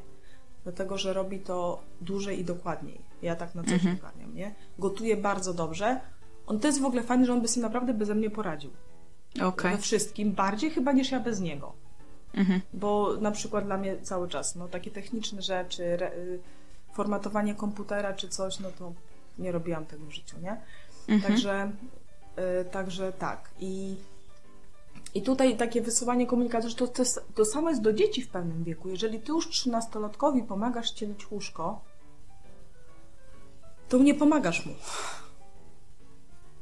dlatego 0.64 0.98
że 0.98 1.14
robi 1.14 1.40
to 1.40 1.84
dłużej 2.02 2.40
i 2.40 2.46
dokładniej. 2.46 3.02
Ja 3.22 3.36
tak 3.36 3.56
na 3.56 3.64
coś 3.64 3.74
mhm. 3.74 3.98
ogarniam, 3.98 4.36
nie? 4.36 4.56
Gotuje 4.80 5.18
bardzo 5.18 5.54
dobrze. 5.54 6.00
On 6.48 6.60
to 6.60 6.68
jest 6.68 6.82
w 6.82 6.86
ogóle 6.86 7.04
fajny, 7.04 7.26
że 7.26 7.34
on 7.34 7.42
by 7.42 7.48
sobie 7.48 7.62
naprawdę 7.62 7.94
beze 7.94 8.16
mnie 8.16 8.30
poradził. 8.30 8.72
Okej. 9.44 9.72
We 9.72 9.78
wszystkim, 9.78 10.32
bardziej 10.32 10.72
chyba 10.72 10.92
niż 10.92 11.12
ja 11.12 11.20
bez 11.20 11.40
niego. 11.40 11.74
Mhm. 12.34 12.62
Bo 12.74 13.18
na 13.22 13.32
przykład 13.32 13.66
dla 13.66 13.78
mnie 13.78 13.98
cały 14.02 14.30
czas, 14.30 14.56
no 14.56 14.68
takie 14.68 14.92
techniczne 14.92 15.42
rzeczy, 15.42 15.84
re, 15.84 16.14
y, 16.14 16.40
formatowanie 16.94 17.56
komputera 17.56 18.14
czy 18.14 18.30
coś, 18.30 18.60
no 18.60 18.70
to 18.80 18.94
nie 19.40 19.52
robiłam 19.52 19.86
tego 19.86 20.06
w 20.06 20.12
życiu, 20.12 20.40
nie? 20.40 20.62
Mhm. 21.08 21.22
Także, 21.22 21.72
y, 22.62 22.66
także 22.66 23.14
tak. 23.14 23.50
I, 23.60 23.96
I 25.18 25.22
tutaj 25.22 25.58
takie 25.58 25.82
wysyłanie 25.82 26.28
komunikacji, 26.28 26.70
że 26.70 26.76
to, 26.76 26.88
to, 26.88 27.04
to 27.36 27.46
samo 27.46 27.70
jest 27.70 27.82
do 27.82 27.94
dzieci 27.94 28.22
w 28.22 28.30
pewnym 28.30 28.64
wieku. 28.64 28.90
Jeżeli 28.90 29.20
ty 29.20 29.32
już 29.32 29.50
trzynastolatkowi 29.50 30.44
pomagasz 30.44 30.92
cielić 30.92 31.32
łóżko, 31.32 31.82
to 33.90 33.98
nie 33.98 34.16
pomagasz 34.16 34.66
mu. 34.66 34.74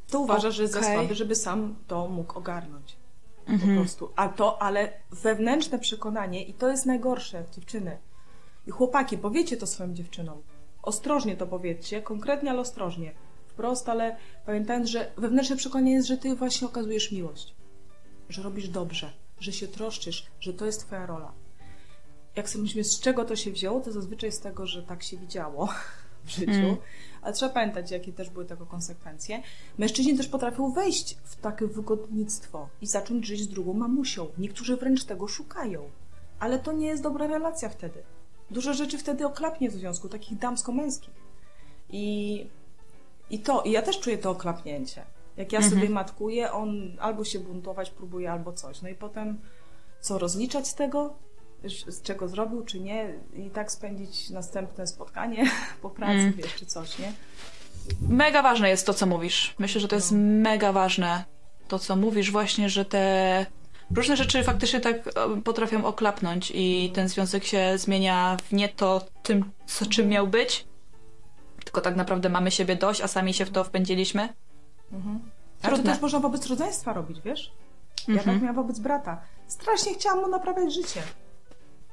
To 0.07 0.19
uważasz, 0.19 0.55
że 0.55 0.61
jest 0.61 0.73
za 0.73 0.83
słaby, 0.83 1.15
żeby 1.15 1.35
sam 1.35 1.75
to 1.87 2.07
mógł 2.07 2.39
ogarnąć. 2.39 2.97
Mhm. 3.47 3.75
Po 3.75 3.81
prostu. 3.81 4.09
A 4.15 4.29
to, 4.29 4.61
ale 4.61 4.93
wewnętrzne 5.11 5.79
przekonanie, 5.79 6.45
i 6.45 6.53
to 6.53 6.69
jest 6.69 6.85
najgorsze, 6.85 7.45
dziewczyny. 7.51 7.97
I 8.67 8.71
chłopaki, 8.71 9.17
powiecie 9.17 9.57
to 9.57 9.67
swoim 9.67 9.95
dziewczynom. 9.95 10.41
Ostrożnie 10.81 11.37
to 11.37 11.47
powiedzcie, 11.47 12.01
konkretnie, 12.01 12.49
ale 12.49 12.59
ostrożnie. 12.59 13.13
Wprost, 13.47 13.89
ale 13.89 14.17
pamiętając, 14.45 14.89
że 14.89 15.11
wewnętrzne 15.17 15.55
przekonanie 15.55 15.93
jest, 15.93 16.07
że 16.07 16.17
ty 16.17 16.35
właśnie 16.35 16.67
okazujesz 16.67 17.11
miłość. 17.11 17.55
Że 18.29 18.43
robisz 18.43 18.69
dobrze, 18.69 19.13
że 19.39 19.53
się 19.53 19.67
troszczysz, 19.67 20.25
że 20.39 20.53
to 20.53 20.65
jest 20.65 20.79
twoja 20.79 21.05
rola. 21.05 21.31
Jak 22.35 22.49
sobie 22.49 22.63
myślimy, 22.63 22.83
z 22.83 22.99
czego 22.99 23.25
to 23.25 23.35
się 23.35 23.51
wzięło, 23.51 23.81
to 23.81 23.91
zazwyczaj 23.91 24.31
z 24.31 24.39
tego, 24.39 24.67
że 24.67 24.83
tak 24.83 25.03
się 25.03 25.17
widziało 25.17 25.69
w 26.25 26.29
życiu. 26.29 26.51
Mm. 26.51 26.77
Ale 27.21 27.33
trzeba 27.33 27.53
pamiętać, 27.53 27.91
jakie 27.91 28.13
też 28.13 28.29
były 28.29 28.45
tego 28.45 28.65
konsekwencje. 28.65 29.43
Mężczyźni 29.77 30.17
też 30.17 30.27
potrafią 30.27 30.71
wejść 30.71 31.17
w 31.23 31.35
takie 31.35 31.67
wygodnictwo 31.67 32.69
i 32.81 32.87
zacząć 32.87 33.27
żyć 33.27 33.41
z 33.41 33.47
drugą 33.47 33.73
mamusią. 33.73 34.27
Niektórzy 34.37 34.77
wręcz 34.77 35.03
tego 35.03 35.27
szukają. 35.27 35.89
Ale 36.39 36.59
to 36.59 36.71
nie 36.71 36.87
jest 36.87 37.03
dobra 37.03 37.27
relacja 37.27 37.69
wtedy. 37.69 38.03
Dużo 38.51 38.73
rzeczy 38.73 38.97
wtedy 38.97 39.25
oklapnie 39.25 39.69
w 39.69 39.73
związku, 39.73 40.09
takich 40.09 40.37
damsko-męskich. 40.37 41.13
I, 41.89 42.47
I 43.29 43.39
to, 43.39 43.61
i 43.61 43.71
ja 43.71 43.81
też 43.81 43.99
czuję 43.99 44.17
to 44.17 44.29
oklapnięcie. 44.29 45.05
Jak 45.37 45.53
ja 45.53 45.61
sobie 45.69 45.89
matkuję, 45.89 46.51
on 46.51 46.97
albo 46.99 47.23
się 47.23 47.39
buntować 47.39 47.89
próbuje, 47.89 48.31
albo 48.31 48.53
coś. 48.53 48.81
No 48.81 48.89
i 48.89 48.95
potem 48.95 49.39
co, 50.01 50.17
rozliczać 50.17 50.67
z 50.67 50.75
tego? 50.75 51.13
Z 51.87 52.01
czego 52.01 52.27
zrobił, 52.27 52.65
czy 52.65 52.79
nie? 52.79 53.13
I 53.33 53.49
tak 53.49 53.71
spędzić 53.71 54.29
następne 54.29 54.87
spotkanie 54.87 55.51
po 55.81 55.89
pracy, 55.89 56.13
Mm. 56.13 56.33
wiesz, 56.33 56.55
czy 56.55 56.65
coś, 56.65 56.99
nie? 56.99 57.13
Mega 58.09 58.41
ważne 58.41 58.69
jest 58.69 58.85
to, 58.85 58.93
co 58.93 59.05
mówisz. 59.05 59.55
Myślę, 59.59 59.81
że 59.81 59.87
to 59.87 59.95
jest 59.95 60.11
mega 60.15 60.71
ważne. 60.73 61.23
To, 61.67 61.79
co 61.79 61.95
mówisz, 61.95 62.31
właśnie, 62.31 62.69
że 62.69 62.85
te 62.85 63.45
różne 63.95 64.17
rzeczy 64.17 64.43
faktycznie 64.43 64.79
tak 64.79 65.07
e, 65.07 65.41
potrafią 65.43 65.85
oklapnąć 65.85 66.51
i 66.55 66.91
ten 66.93 67.09
związek 67.09 67.43
się 67.43 67.77
zmienia 67.77 68.37
w 68.43 68.53
nie 68.53 68.69
to 68.69 69.05
tym, 69.23 69.51
co, 69.65 69.85
czym 69.85 70.07
miał 70.07 70.27
być, 70.27 70.65
tylko 71.63 71.81
tak 71.81 71.95
naprawdę 71.95 72.29
mamy 72.29 72.51
siebie 72.51 72.75
dość, 72.75 73.01
a 73.01 73.07
sami 73.07 73.33
się 73.33 73.45
w 73.45 73.49
to 73.51 73.63
wpędziliśmy. 73.63 74.29
Ale 74.91 74.99
to 75.61 75.67
Trudne. 75.75 75.93
też 75.93 76.01
można 76.01 76.19
wobec 76.19 76.47
rodzeństwa 76.47 76.93
robić, 76.93 77.21
wiesz? 77.21 77.51
Ja 78.07 78.13
Mhm. 78.13 78.35
tak 78.35 78.41
miałam 78.41 78.55
wobec 78.55 78.79
brata. 78.79 79.21
Strasznie 79.47 79.93
chciałam 79.93 80.19
mu 80.21 80.27
naprawiać 80.27 80.73
życie. 80.73 81.01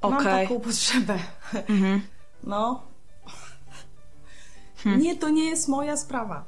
Mam 0.02 0.14
Okej. 0.14 0.48
taką 0.48 0.60
potrzebę. 0.60 1.18
Mhm. 1.68 2.00
No. 2.44 2.82
Hmm. 4.76 5.00
Nie, 5.00 5.16
to 5.16 5.28
nie 5.28 5.44
jest 5.44 5.68
moja 5.68 5.96
sprawa. 5.96 6.44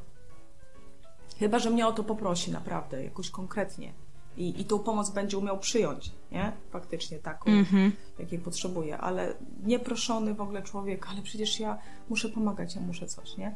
Chyba, 1.38 1.58
że 1.58 1.70
mnie 1.70 1.86
o 1.86 1.92
to 1.92 2.04
poprosi 2.04 2.50
naprawdę, 2.52 3.04
jakoś 3.04 3.30
konkretnie. 3.30 3.92
I, 4.36 4.60
I 4.60 4.64
tą 4.64 4.78
pomoc 4.78 5.10
będzie 5.10 5.38
umiał 5.38 5.58
przyjąć, 5.58 6.10
nie? 6.32 6.52
Faktycznie 6.70 7.18
taką, 7.18 7.50
Mhm. 7.50 7.92
jakiej 8.18 8.38
potrzebuje. 8.38 8.98
Ale 8.98 9.34
nieproszony 9.62 10.34
w 10.34 10.40
ogóle 10.40 10.62
człowiek, 10.62 11.06
ale 11.10 11.22
przecież 11.22 11.60
ja 11.60 11.78
muszę 12.08 12.28
pomagać, 12.28 12.74
ja 12.74 12.80
muszę 12.80 13.06
coś, 13.06 13.36
nie? 13.36 13.54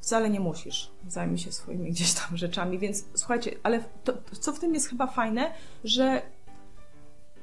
Wcale 0.00 0.30
nie 0.30 0.40
musisz. 0.40 0.90
Zajmij 1.08 1.38
się 1.38 1.52
swoimi 1.52 1.90
gdzieś 1.90 2.14
tam 2.14 2.36
rzeczami. 2.44 2.78
Więc 2.78 3.04
słuchajcie, 3.14 3.56
ale 3.62 3.84
to, 4.04 4.12
co 4.40 4.52
w 4.52 4.58
tym 4.58 4.74
jest 4.74 4.88
chyba 4.88 5.06
fajne, 5.06 5.54
że 5.84 6.22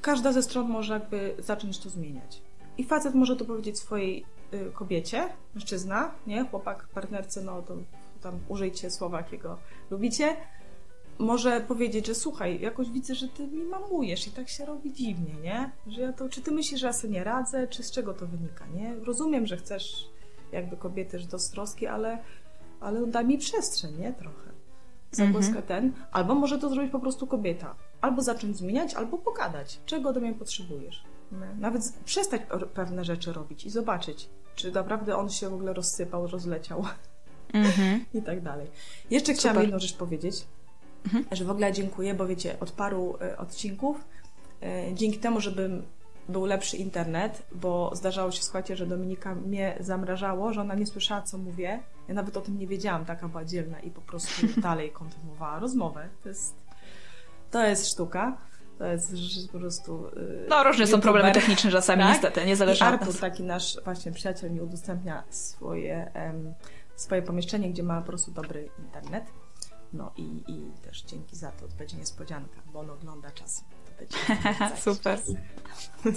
każda 0.01 0.31
ze 0.31 0.43
stron 0.43 0.69
może 0.69 0.93
jakby 0.93 1.35
zacząć 1.39 1.79
to 1.79 1.89
zmieniać. 1.89 2.41
I 2.77 2.83
facet 2.83 3.15
może 3.15 3.35
to 3.35 3.45
powiedzieć 3.45 3.79
swojej 3.79 4.25
y, 4.53 4.71
kobiecie, 4.73 5.29
mężczyzna, 5.55 6.11
nie? 6.27 6.45
Chłopak, 6.45 6.87
partnerce, 6.87 7.41
no 7.41 7.61
to 7.61 7.75
tam 8.21 8.39
użyjcie 8.47 8.91
słowa, 8.91 9.17
jakiego 9.17 9.57
lubicie. 9.91 10.35
Może 11.19 11.61
powiedzieć, 11.61 12.07
że 12.07 12.15
słuchaj, 12.15 12.61
jakoś 12.61 12.89
widzę, 12.89 13.15
że 13.15 13.27
ty 13.27 13.47
mi 13.47 13.63
mamujesz 13.63 14.27
i 14.27 14.31
tak 14.31 14.49
się 14.49 14.65
robi 14.65 14.93
dziwnie, 14.93 15.33
nie? 15.43 15.71
Że 15.87 16.01
ja 16.01 16.13
to, 16.13 16.29
czy 16.29 16.41
ty 16.41 16.51
myślisz, 16.51 16.81
że 16.81 16.87
ja 16.87 16.93
sobie 16.93 17.13
nie 17.13 17.23
radzę, 17.23 17.67
czy 17.67 17.83
z 17.83 17.91
czego 17.91 18.13
to 18.13 18.27
wynika, 18.27 18.65
nie? 18.67 18.95
Rozumiem, 18.95 19.47
że 19.47 19.57
chcesz 19.57 20.09
jakby 20.51 20.77
kobiety, 20.77 21.19
że 21.19 21.27
to 21.27 21.37
troski, 21.53 21.87
ale, 21.87 22.17
ale 22.83 23.07
daj 23.07 23.25
mi 23.25 23.37
przestrzeń, 23.37 23.97
nie? 23.99 24.13
Trochę. 24.13 24.43
Zagłaska 25.11 25.61
ten. 25.61 25.93
Albo 26.11 26.35
może 26.35 26.57
to 26.59 26.69
zrobić 26.69 26.91
po 26.91 26.99
prostu 26.99 27.27
kobieta. 27.27 27.75
Albo 28.01 28.21
zacząć 28.21 28.57
zmieniać, 28.57 28.93
albo 28.93 29.17
pogadać. 29.17 29.79
Czego 29.85 30.09
ode 30.09 30.19
mnie 30.19 30.33
potrzebujesz? 30.33 31.03
Nawet 31.59 31.93
przestać 32.05 32.41
pe- 32.41 32.67
pewne 32.67 33.05
rzeczy 33.05 33.33
robić 33.33 33.65
i 33.65 33.69
zobaczyć, 33.69 34.29
czy 34.55 34.71
naprawdę 34.71 35.15
on 35.17 35.29
się 35.29 35.49
w 35.49 35.53
ogóle 35.53 35.73
rozsypał, 35.73 36.27
rozleciał 36.27 36.85
Mhm. 37.53 38.05
i 38.13 38.21
tak 38.21 38.41
dalej. 38.41 38.67
Jeszcze 39.11 39.33
chciałam 39.33 39.55
Super. 39.55 39.63
jedną 39.65 39.79
rzecz 39.79 39.97
powiedzieć, 39.97 40.45
że 41.31 41.45
w 41.45 41.51
ogóle 41.51 41.73
dziękuję, 41.73 42.13
bo 42.13 42.27
wiecie, 42.27 42.59
od 42.59 42.71
paru 42.71 43.17
e, 43.21 43.37
odcinków, 43.37 44.05
e, 44.61 44.93
dzięki 44.93 45.17
temu, 45.19 45.39
żeby 45.41 45.81
był 46.29 46.45
lepszy 46.45 46.77
internet, 46.77 47.43
bo 47.55 47.91
zdarzało 47.95 48.31
się, 48.31 48.43
słuchajcie, 48.43 48.75
że 48.75 48.85
Dominika 48.85 49.35
mnie 49.35 49.77
zamrażało, 49.79 50.53
że 50.53 50.61
ona 50.61 50.75
nie 50.75 50.85
słyszała, 50.85 51.21
co 51.21 51.37
mówię. 51.37 51.79
Ja 52.07 52.13
nawet 52.13 52.37
o 52.37 52.41
tym 52.41 52.57
nie 52.59 52.67
wiedziałam, 52.67 53.05
taka 53.05 53.27
była 53.27 53.45
dzielna 53.45 53.79
i 53.79 53.91
po 53.91 54.01
prostu 54.01 54.47
dalej 54.61 54.91
kontynuowała 54.91 55.59
rozmowę. 55.59 56.09
To 56.23 56.29
jest, 56.29 56.55
to 57.51 57.63
jest 57.63 57.91
sztuka. 57.91 58.37
To 58.77 58.85
jest 58.85 59.13
po 59.51 59.59
prostu. 59.59 60.07
e, 60.07 60.11
No, 60.49 60.63
różne 60.63 60.87
są 60.87 61.01
problemy 61.01 61.31
techniczne 61.31 61.71
czasami, 61.71 62.01
Tak? 62.03 62.11
niestety, 62.13 62.45
nie 62.45 62.55
zależy 62.55 62.85
I 62.85 62.87
od 62.87 63.01
nas. 63.01 63.19
taki 63.19 63.43
nasz 63.43 63.77
właśnie 63.83 64.11
przyjaciel, 64.11 64.51
mi 64.51 64.61
udostępnia 64.61 65.23
swoje, 65.29 66.11
em, 66.13 66.53
swoje 66.95 67.21
pomieszczenie, 67.21 67.69
gdzie 67.69 67.83
ma 67.83 68.01
po 68.01 68.07
prostu 68.07 68.31
dobry 68.31 68.69
internet. 68.79 69.23
No 69.93 70.11
i, 70.17 70.43
i 70.47 70.71
też 70.81 71.01
dzięki 71.03 71.35
za 71.35 71.51
to 71.51 71.65
będzie 71.77 71.97
niespodzianka, 71.97 72.61
bo 72.73 72.79
on 72.79 72.89
ogląda 72.89 73.31
czasem. 73.31 73.65
Niespodzianka. 74.01 74.77
Super. 74.85 75.19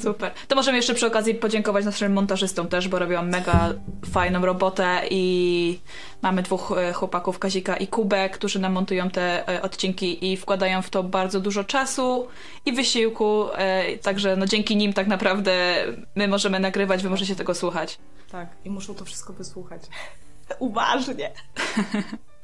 Super. 0.02 0.32
To 0.48 0.56
możemy 0.56 0.76
jeszcze 0.76 0.94
przy 0.94 1.06
okazji 1.06 1.34
podziękować 1.34 1.84
naszym 1.84 2.12
montażystom 2.12 2.68
też, 2.68 2.88
bo 2.88 2.98
robią 2.98 3.22
mega 3.22 3.74
fajną 4.10 4.46
robotę 4.46 5.00
i 5.10 5.78
mamy 6.22 6.42
dwóch 6.42 6.72
e, 6.78 6.92
chłopaków, 6.92 7.38
Kazika 7.38 7.76
i 7.76 7.86
Kubę, 7.86 8.30
którzy 8.30 8.58
nam 8.58 8.72
montują 8.72 9.10
te 9.10 9.48
e, 9.48 9.62
odcinki 9.62 10.32
i 10.32 10.36
wkładają 10.36 10.82
w 10.82 10.90
to 10.90 11.02
bardzo 11.02 11.40
dużo 11.40 11.64
czasu 11.64 12.28
i 12.64 12.72
wysiłku, 12.72 13.46
e, 13.54 13.98
także 13.98 14.36
no 14.36 14.46
dzięki 14.46 14.76
nim 14.76 14.92
tak 14.92 15.06
naprawdę 15.06 15.84
my 16.14 16.28
możemy 16.28 16.60
nagrywać, 16.60 17.02
wy 17.02 17.10
możecie 17.10 17.36
tego 17.36 17.54
słuchać. 17.54 17.98
Tak, 18.30 18.48
i 18.64 18.70
muszą 18.70 18.94
to 18.94 19.04
wszystko 19.04 19.32
wysłuchać. 19.32 19.82
Uważnie. 20.58 21.32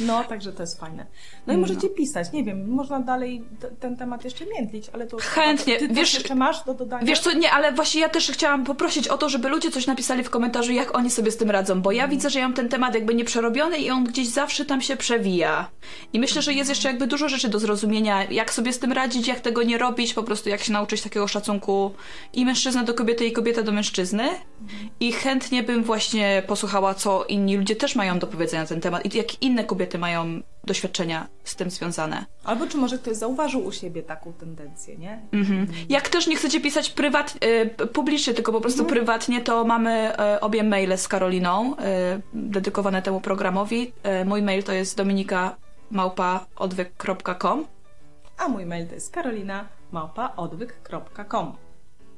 No, 0.00 0.24
także 0.24 0.52
to 0.52 0.62
jest 0.62 0.80
fajne. 0.80 1.06
No 1.46 1.54
i 1.54 1.56
możecie 1.56 1.88
pisać, 1.88 2.32
nie 2.32 2.44
wiem, 2.44 2.68
można 2.68 3.00
dalej 3.00 3.44
ten 3.80 3.96
temat 3.96 4.24
jeszcze 4.24 4.46
miętlić, 4.46 4.88
ale 4.92 5.06
to... 5.06 5.16
Chętnie. 5.20 5.76
Ty 5.76 5.88
Wiesz- 5.88 6.14
jeszcze 6.14 6.34
masz 6.34 6.64
do 6.64 6.74
dodania? 6.74 7.04
Wiesz 7.04 7.20
co, 7.20 7.32
nie, 7.32 7.50
ale 7.50 7.72
właśnie 7.72 8.00
ja 8.00 8.08
też 8.08 8.30
chciałam 8.30 8.64
poprosić 8.64 9.08
o 9.08 9.18
to, 9.18 9.28
żeby 9.28 9.48
ludzie 9.48 9.70
coś 9.70 9.86
napisali 9.86 10.24
w 10.24 10.30
komentarzu, 10.30 10.72
jak 10.72 10.96
oni 10.96 11.10
sobie 11.10 11.30
z 11.30 11.36
tym 11.36 11.50
radzą, 11.50 11.82
bo 11.82 11.92
ja 11.92 12.08
widzę, 12.08 12.30
że 12.30 12.38
ja 12.38 12.48
mam 12.48 12.54
ten 12.56 12.68
temat 12.68 12.94
jakby 12.94 13.14
nieprzerobiony 13.14 13.78
i 13.78 13.90
on 13.90 14.04
gdzieś 14.04 14.28
zawsze 14.28 14.64
tam 14.64 14.80
się 14.80 14.96
przewija. 14.96 15.70
I 16.12 16.20
myślę, 16.20 16.42
że 16.42 16.52
jest 16.52 16.70
jeszcze 16.70 16.88
jakby 16.88 17.06
dużo 17.06 17.28
rzeczy 17.28 17.48
do 17.48 17.58
zrozumienia, 17.58 18.24
jak 18.24 18.52
sobie 18.52 18.72
z 18.72 18.78
tym 18.78 18.92
radzić, 18.92 19.28
jak 19.28 19.40
tego 19.40 19.62
nie 19.62 19.78
robić, 19.78 20.14
po 20.14 20.22
prostu 20.22 20.48
jak 20.48 20.62
się 20.62 20.72
nauczyć 20.72 21.02
takiego 21.02 21.28
szacunku 21.28 21.94
i 22.32 22.44
mężczyzna 22.44 22.84
do 22.84 22.94
kobiety, 22.94 23.26
i 23.26 23.32
kobieta 23.32 23.62
do 23.62 23.72
mężczyzny. 23.72 24.28
I 25.00 25.12
chętnie 25.12 25.62
bym 25.62 25.84
właśnie 25.84 26.42
posłuchała, 26.46 26.94
co 26.94 27.24
inni 27.24 27.56
ludzie 27.56 27.76
też 27.76 27.96
mają 27.96 28.18
do 28.18 28.26
powiedzenia 28.26 28.62
na 28.62 28.68
ten 28.68 28.80
temat 28.80 29.14
i 29.14 29.16
jak 29.18 29.42
inne 29.48 29.64
kobiety 29.64 29.98
mają 29.98 30.40
doświadczenia 30.64 31.26
z 31.44 31.56
tym 31.56 31.70
związane. 31.70 32.24
Albo 32.44 32.66
czy 32.66 32.76
może 32.76 32.98
ktoś 32.98 33.16
zauważył 33.16 33.64
u 33.64 33.72
siebie 33.72 34.02
taką 34.02 34.32
tendencję, 34.32 34.96
nie? 34.96 35.20
Mhm. 35.32 35.66
Jak 35.88 36.08
też 36.08 36.26
nie 36.26 36.36
chcecie 36.36 36.60
pisać 36.60 36.90
prywat, 36.90 37.38
y, 37.82 37.86
publicznie, 37.86 38.34
tylko 38.34 38.52
po 38.52 38.60
prostu 38.60 38.84
prywatnie, 38.84 39.40
to 39.40 39.64
mamy 39.64 40.12
y, 40.36 40.40
obie 40.40 40.62
maile 40.62 40.98
z 40.98 41.08
Karoliną 41.08 41.72
y, 41.72 41.76
dedykowane 42.34 43.02
temu 43.02 43.20
programowi. 43.20 43.92
Y, 44.22 44.24
mój 44.24 44.42
mail 44.42 44.62
to 44.62 44.72
jest 44.72 44.96
dominika 44.96 45.56
małpa 45.90 46.46
odwyk.com. 46.56 47.66
A 48.38 48.48
mój 48.48 48.66
mail 48.66 48.88
to 48.88 48.94
jest 48.94 49.12
karolina 49.12 49.68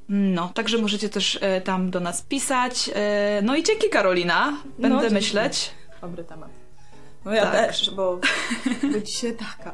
No, 0.09 0.49
także 0.55 0.79
możecie 0.79 1.09
też 1.09 1.35
y, 1.35 1.61
tam 1.65 1.91
do 1.91 2.01
nas 2.01 2.23
pisać. 2.23 2.89
Y, 2.89 3.43
no 3.43 3.57
i 3.57 3.63
dzięki 3.63 3.89
Karolina, 3.91 4.57
będę 4.79 4.99
dzięki. 5.01 5.15
myśleć. 5.15 5.71
Dobry 6.01 6.25
temat. 6.25 6.60
No 7.25 7.35
ja 7.35 7.43
Tak. 7.43 7.53
też, 7.67 7.91
bo, 7.91 8.19
bo 8.93 9.01
dzisiaj 9.01 9.37
taka 9.37 9.73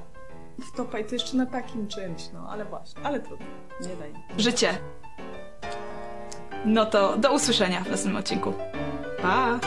wtopa 0.72 0.98
i 0.98 1.04
to 1.04 1.14
jeszcze 1.14 1.36
na 1.36 1.46
takim 1.46 1.88
czymś, 1.88 2.22
no 2.34 2.46
ale 2.50 2.64
właśnie, 2.64 3.02
ale 3.04 3.20
trudno, 3.20 3.46
nie 3.80 3.96
daj. 3.96 4.12
Życie. 4.38 4.78
No 6.64 6.86
to 6.86 7.16
do 7.16 7.32
usłyszenia 7.34 7.80
w 7.80 7.90
następnym 7.90 8.16
odcinku. 8.16 8.52
Pa! 9.22 9.58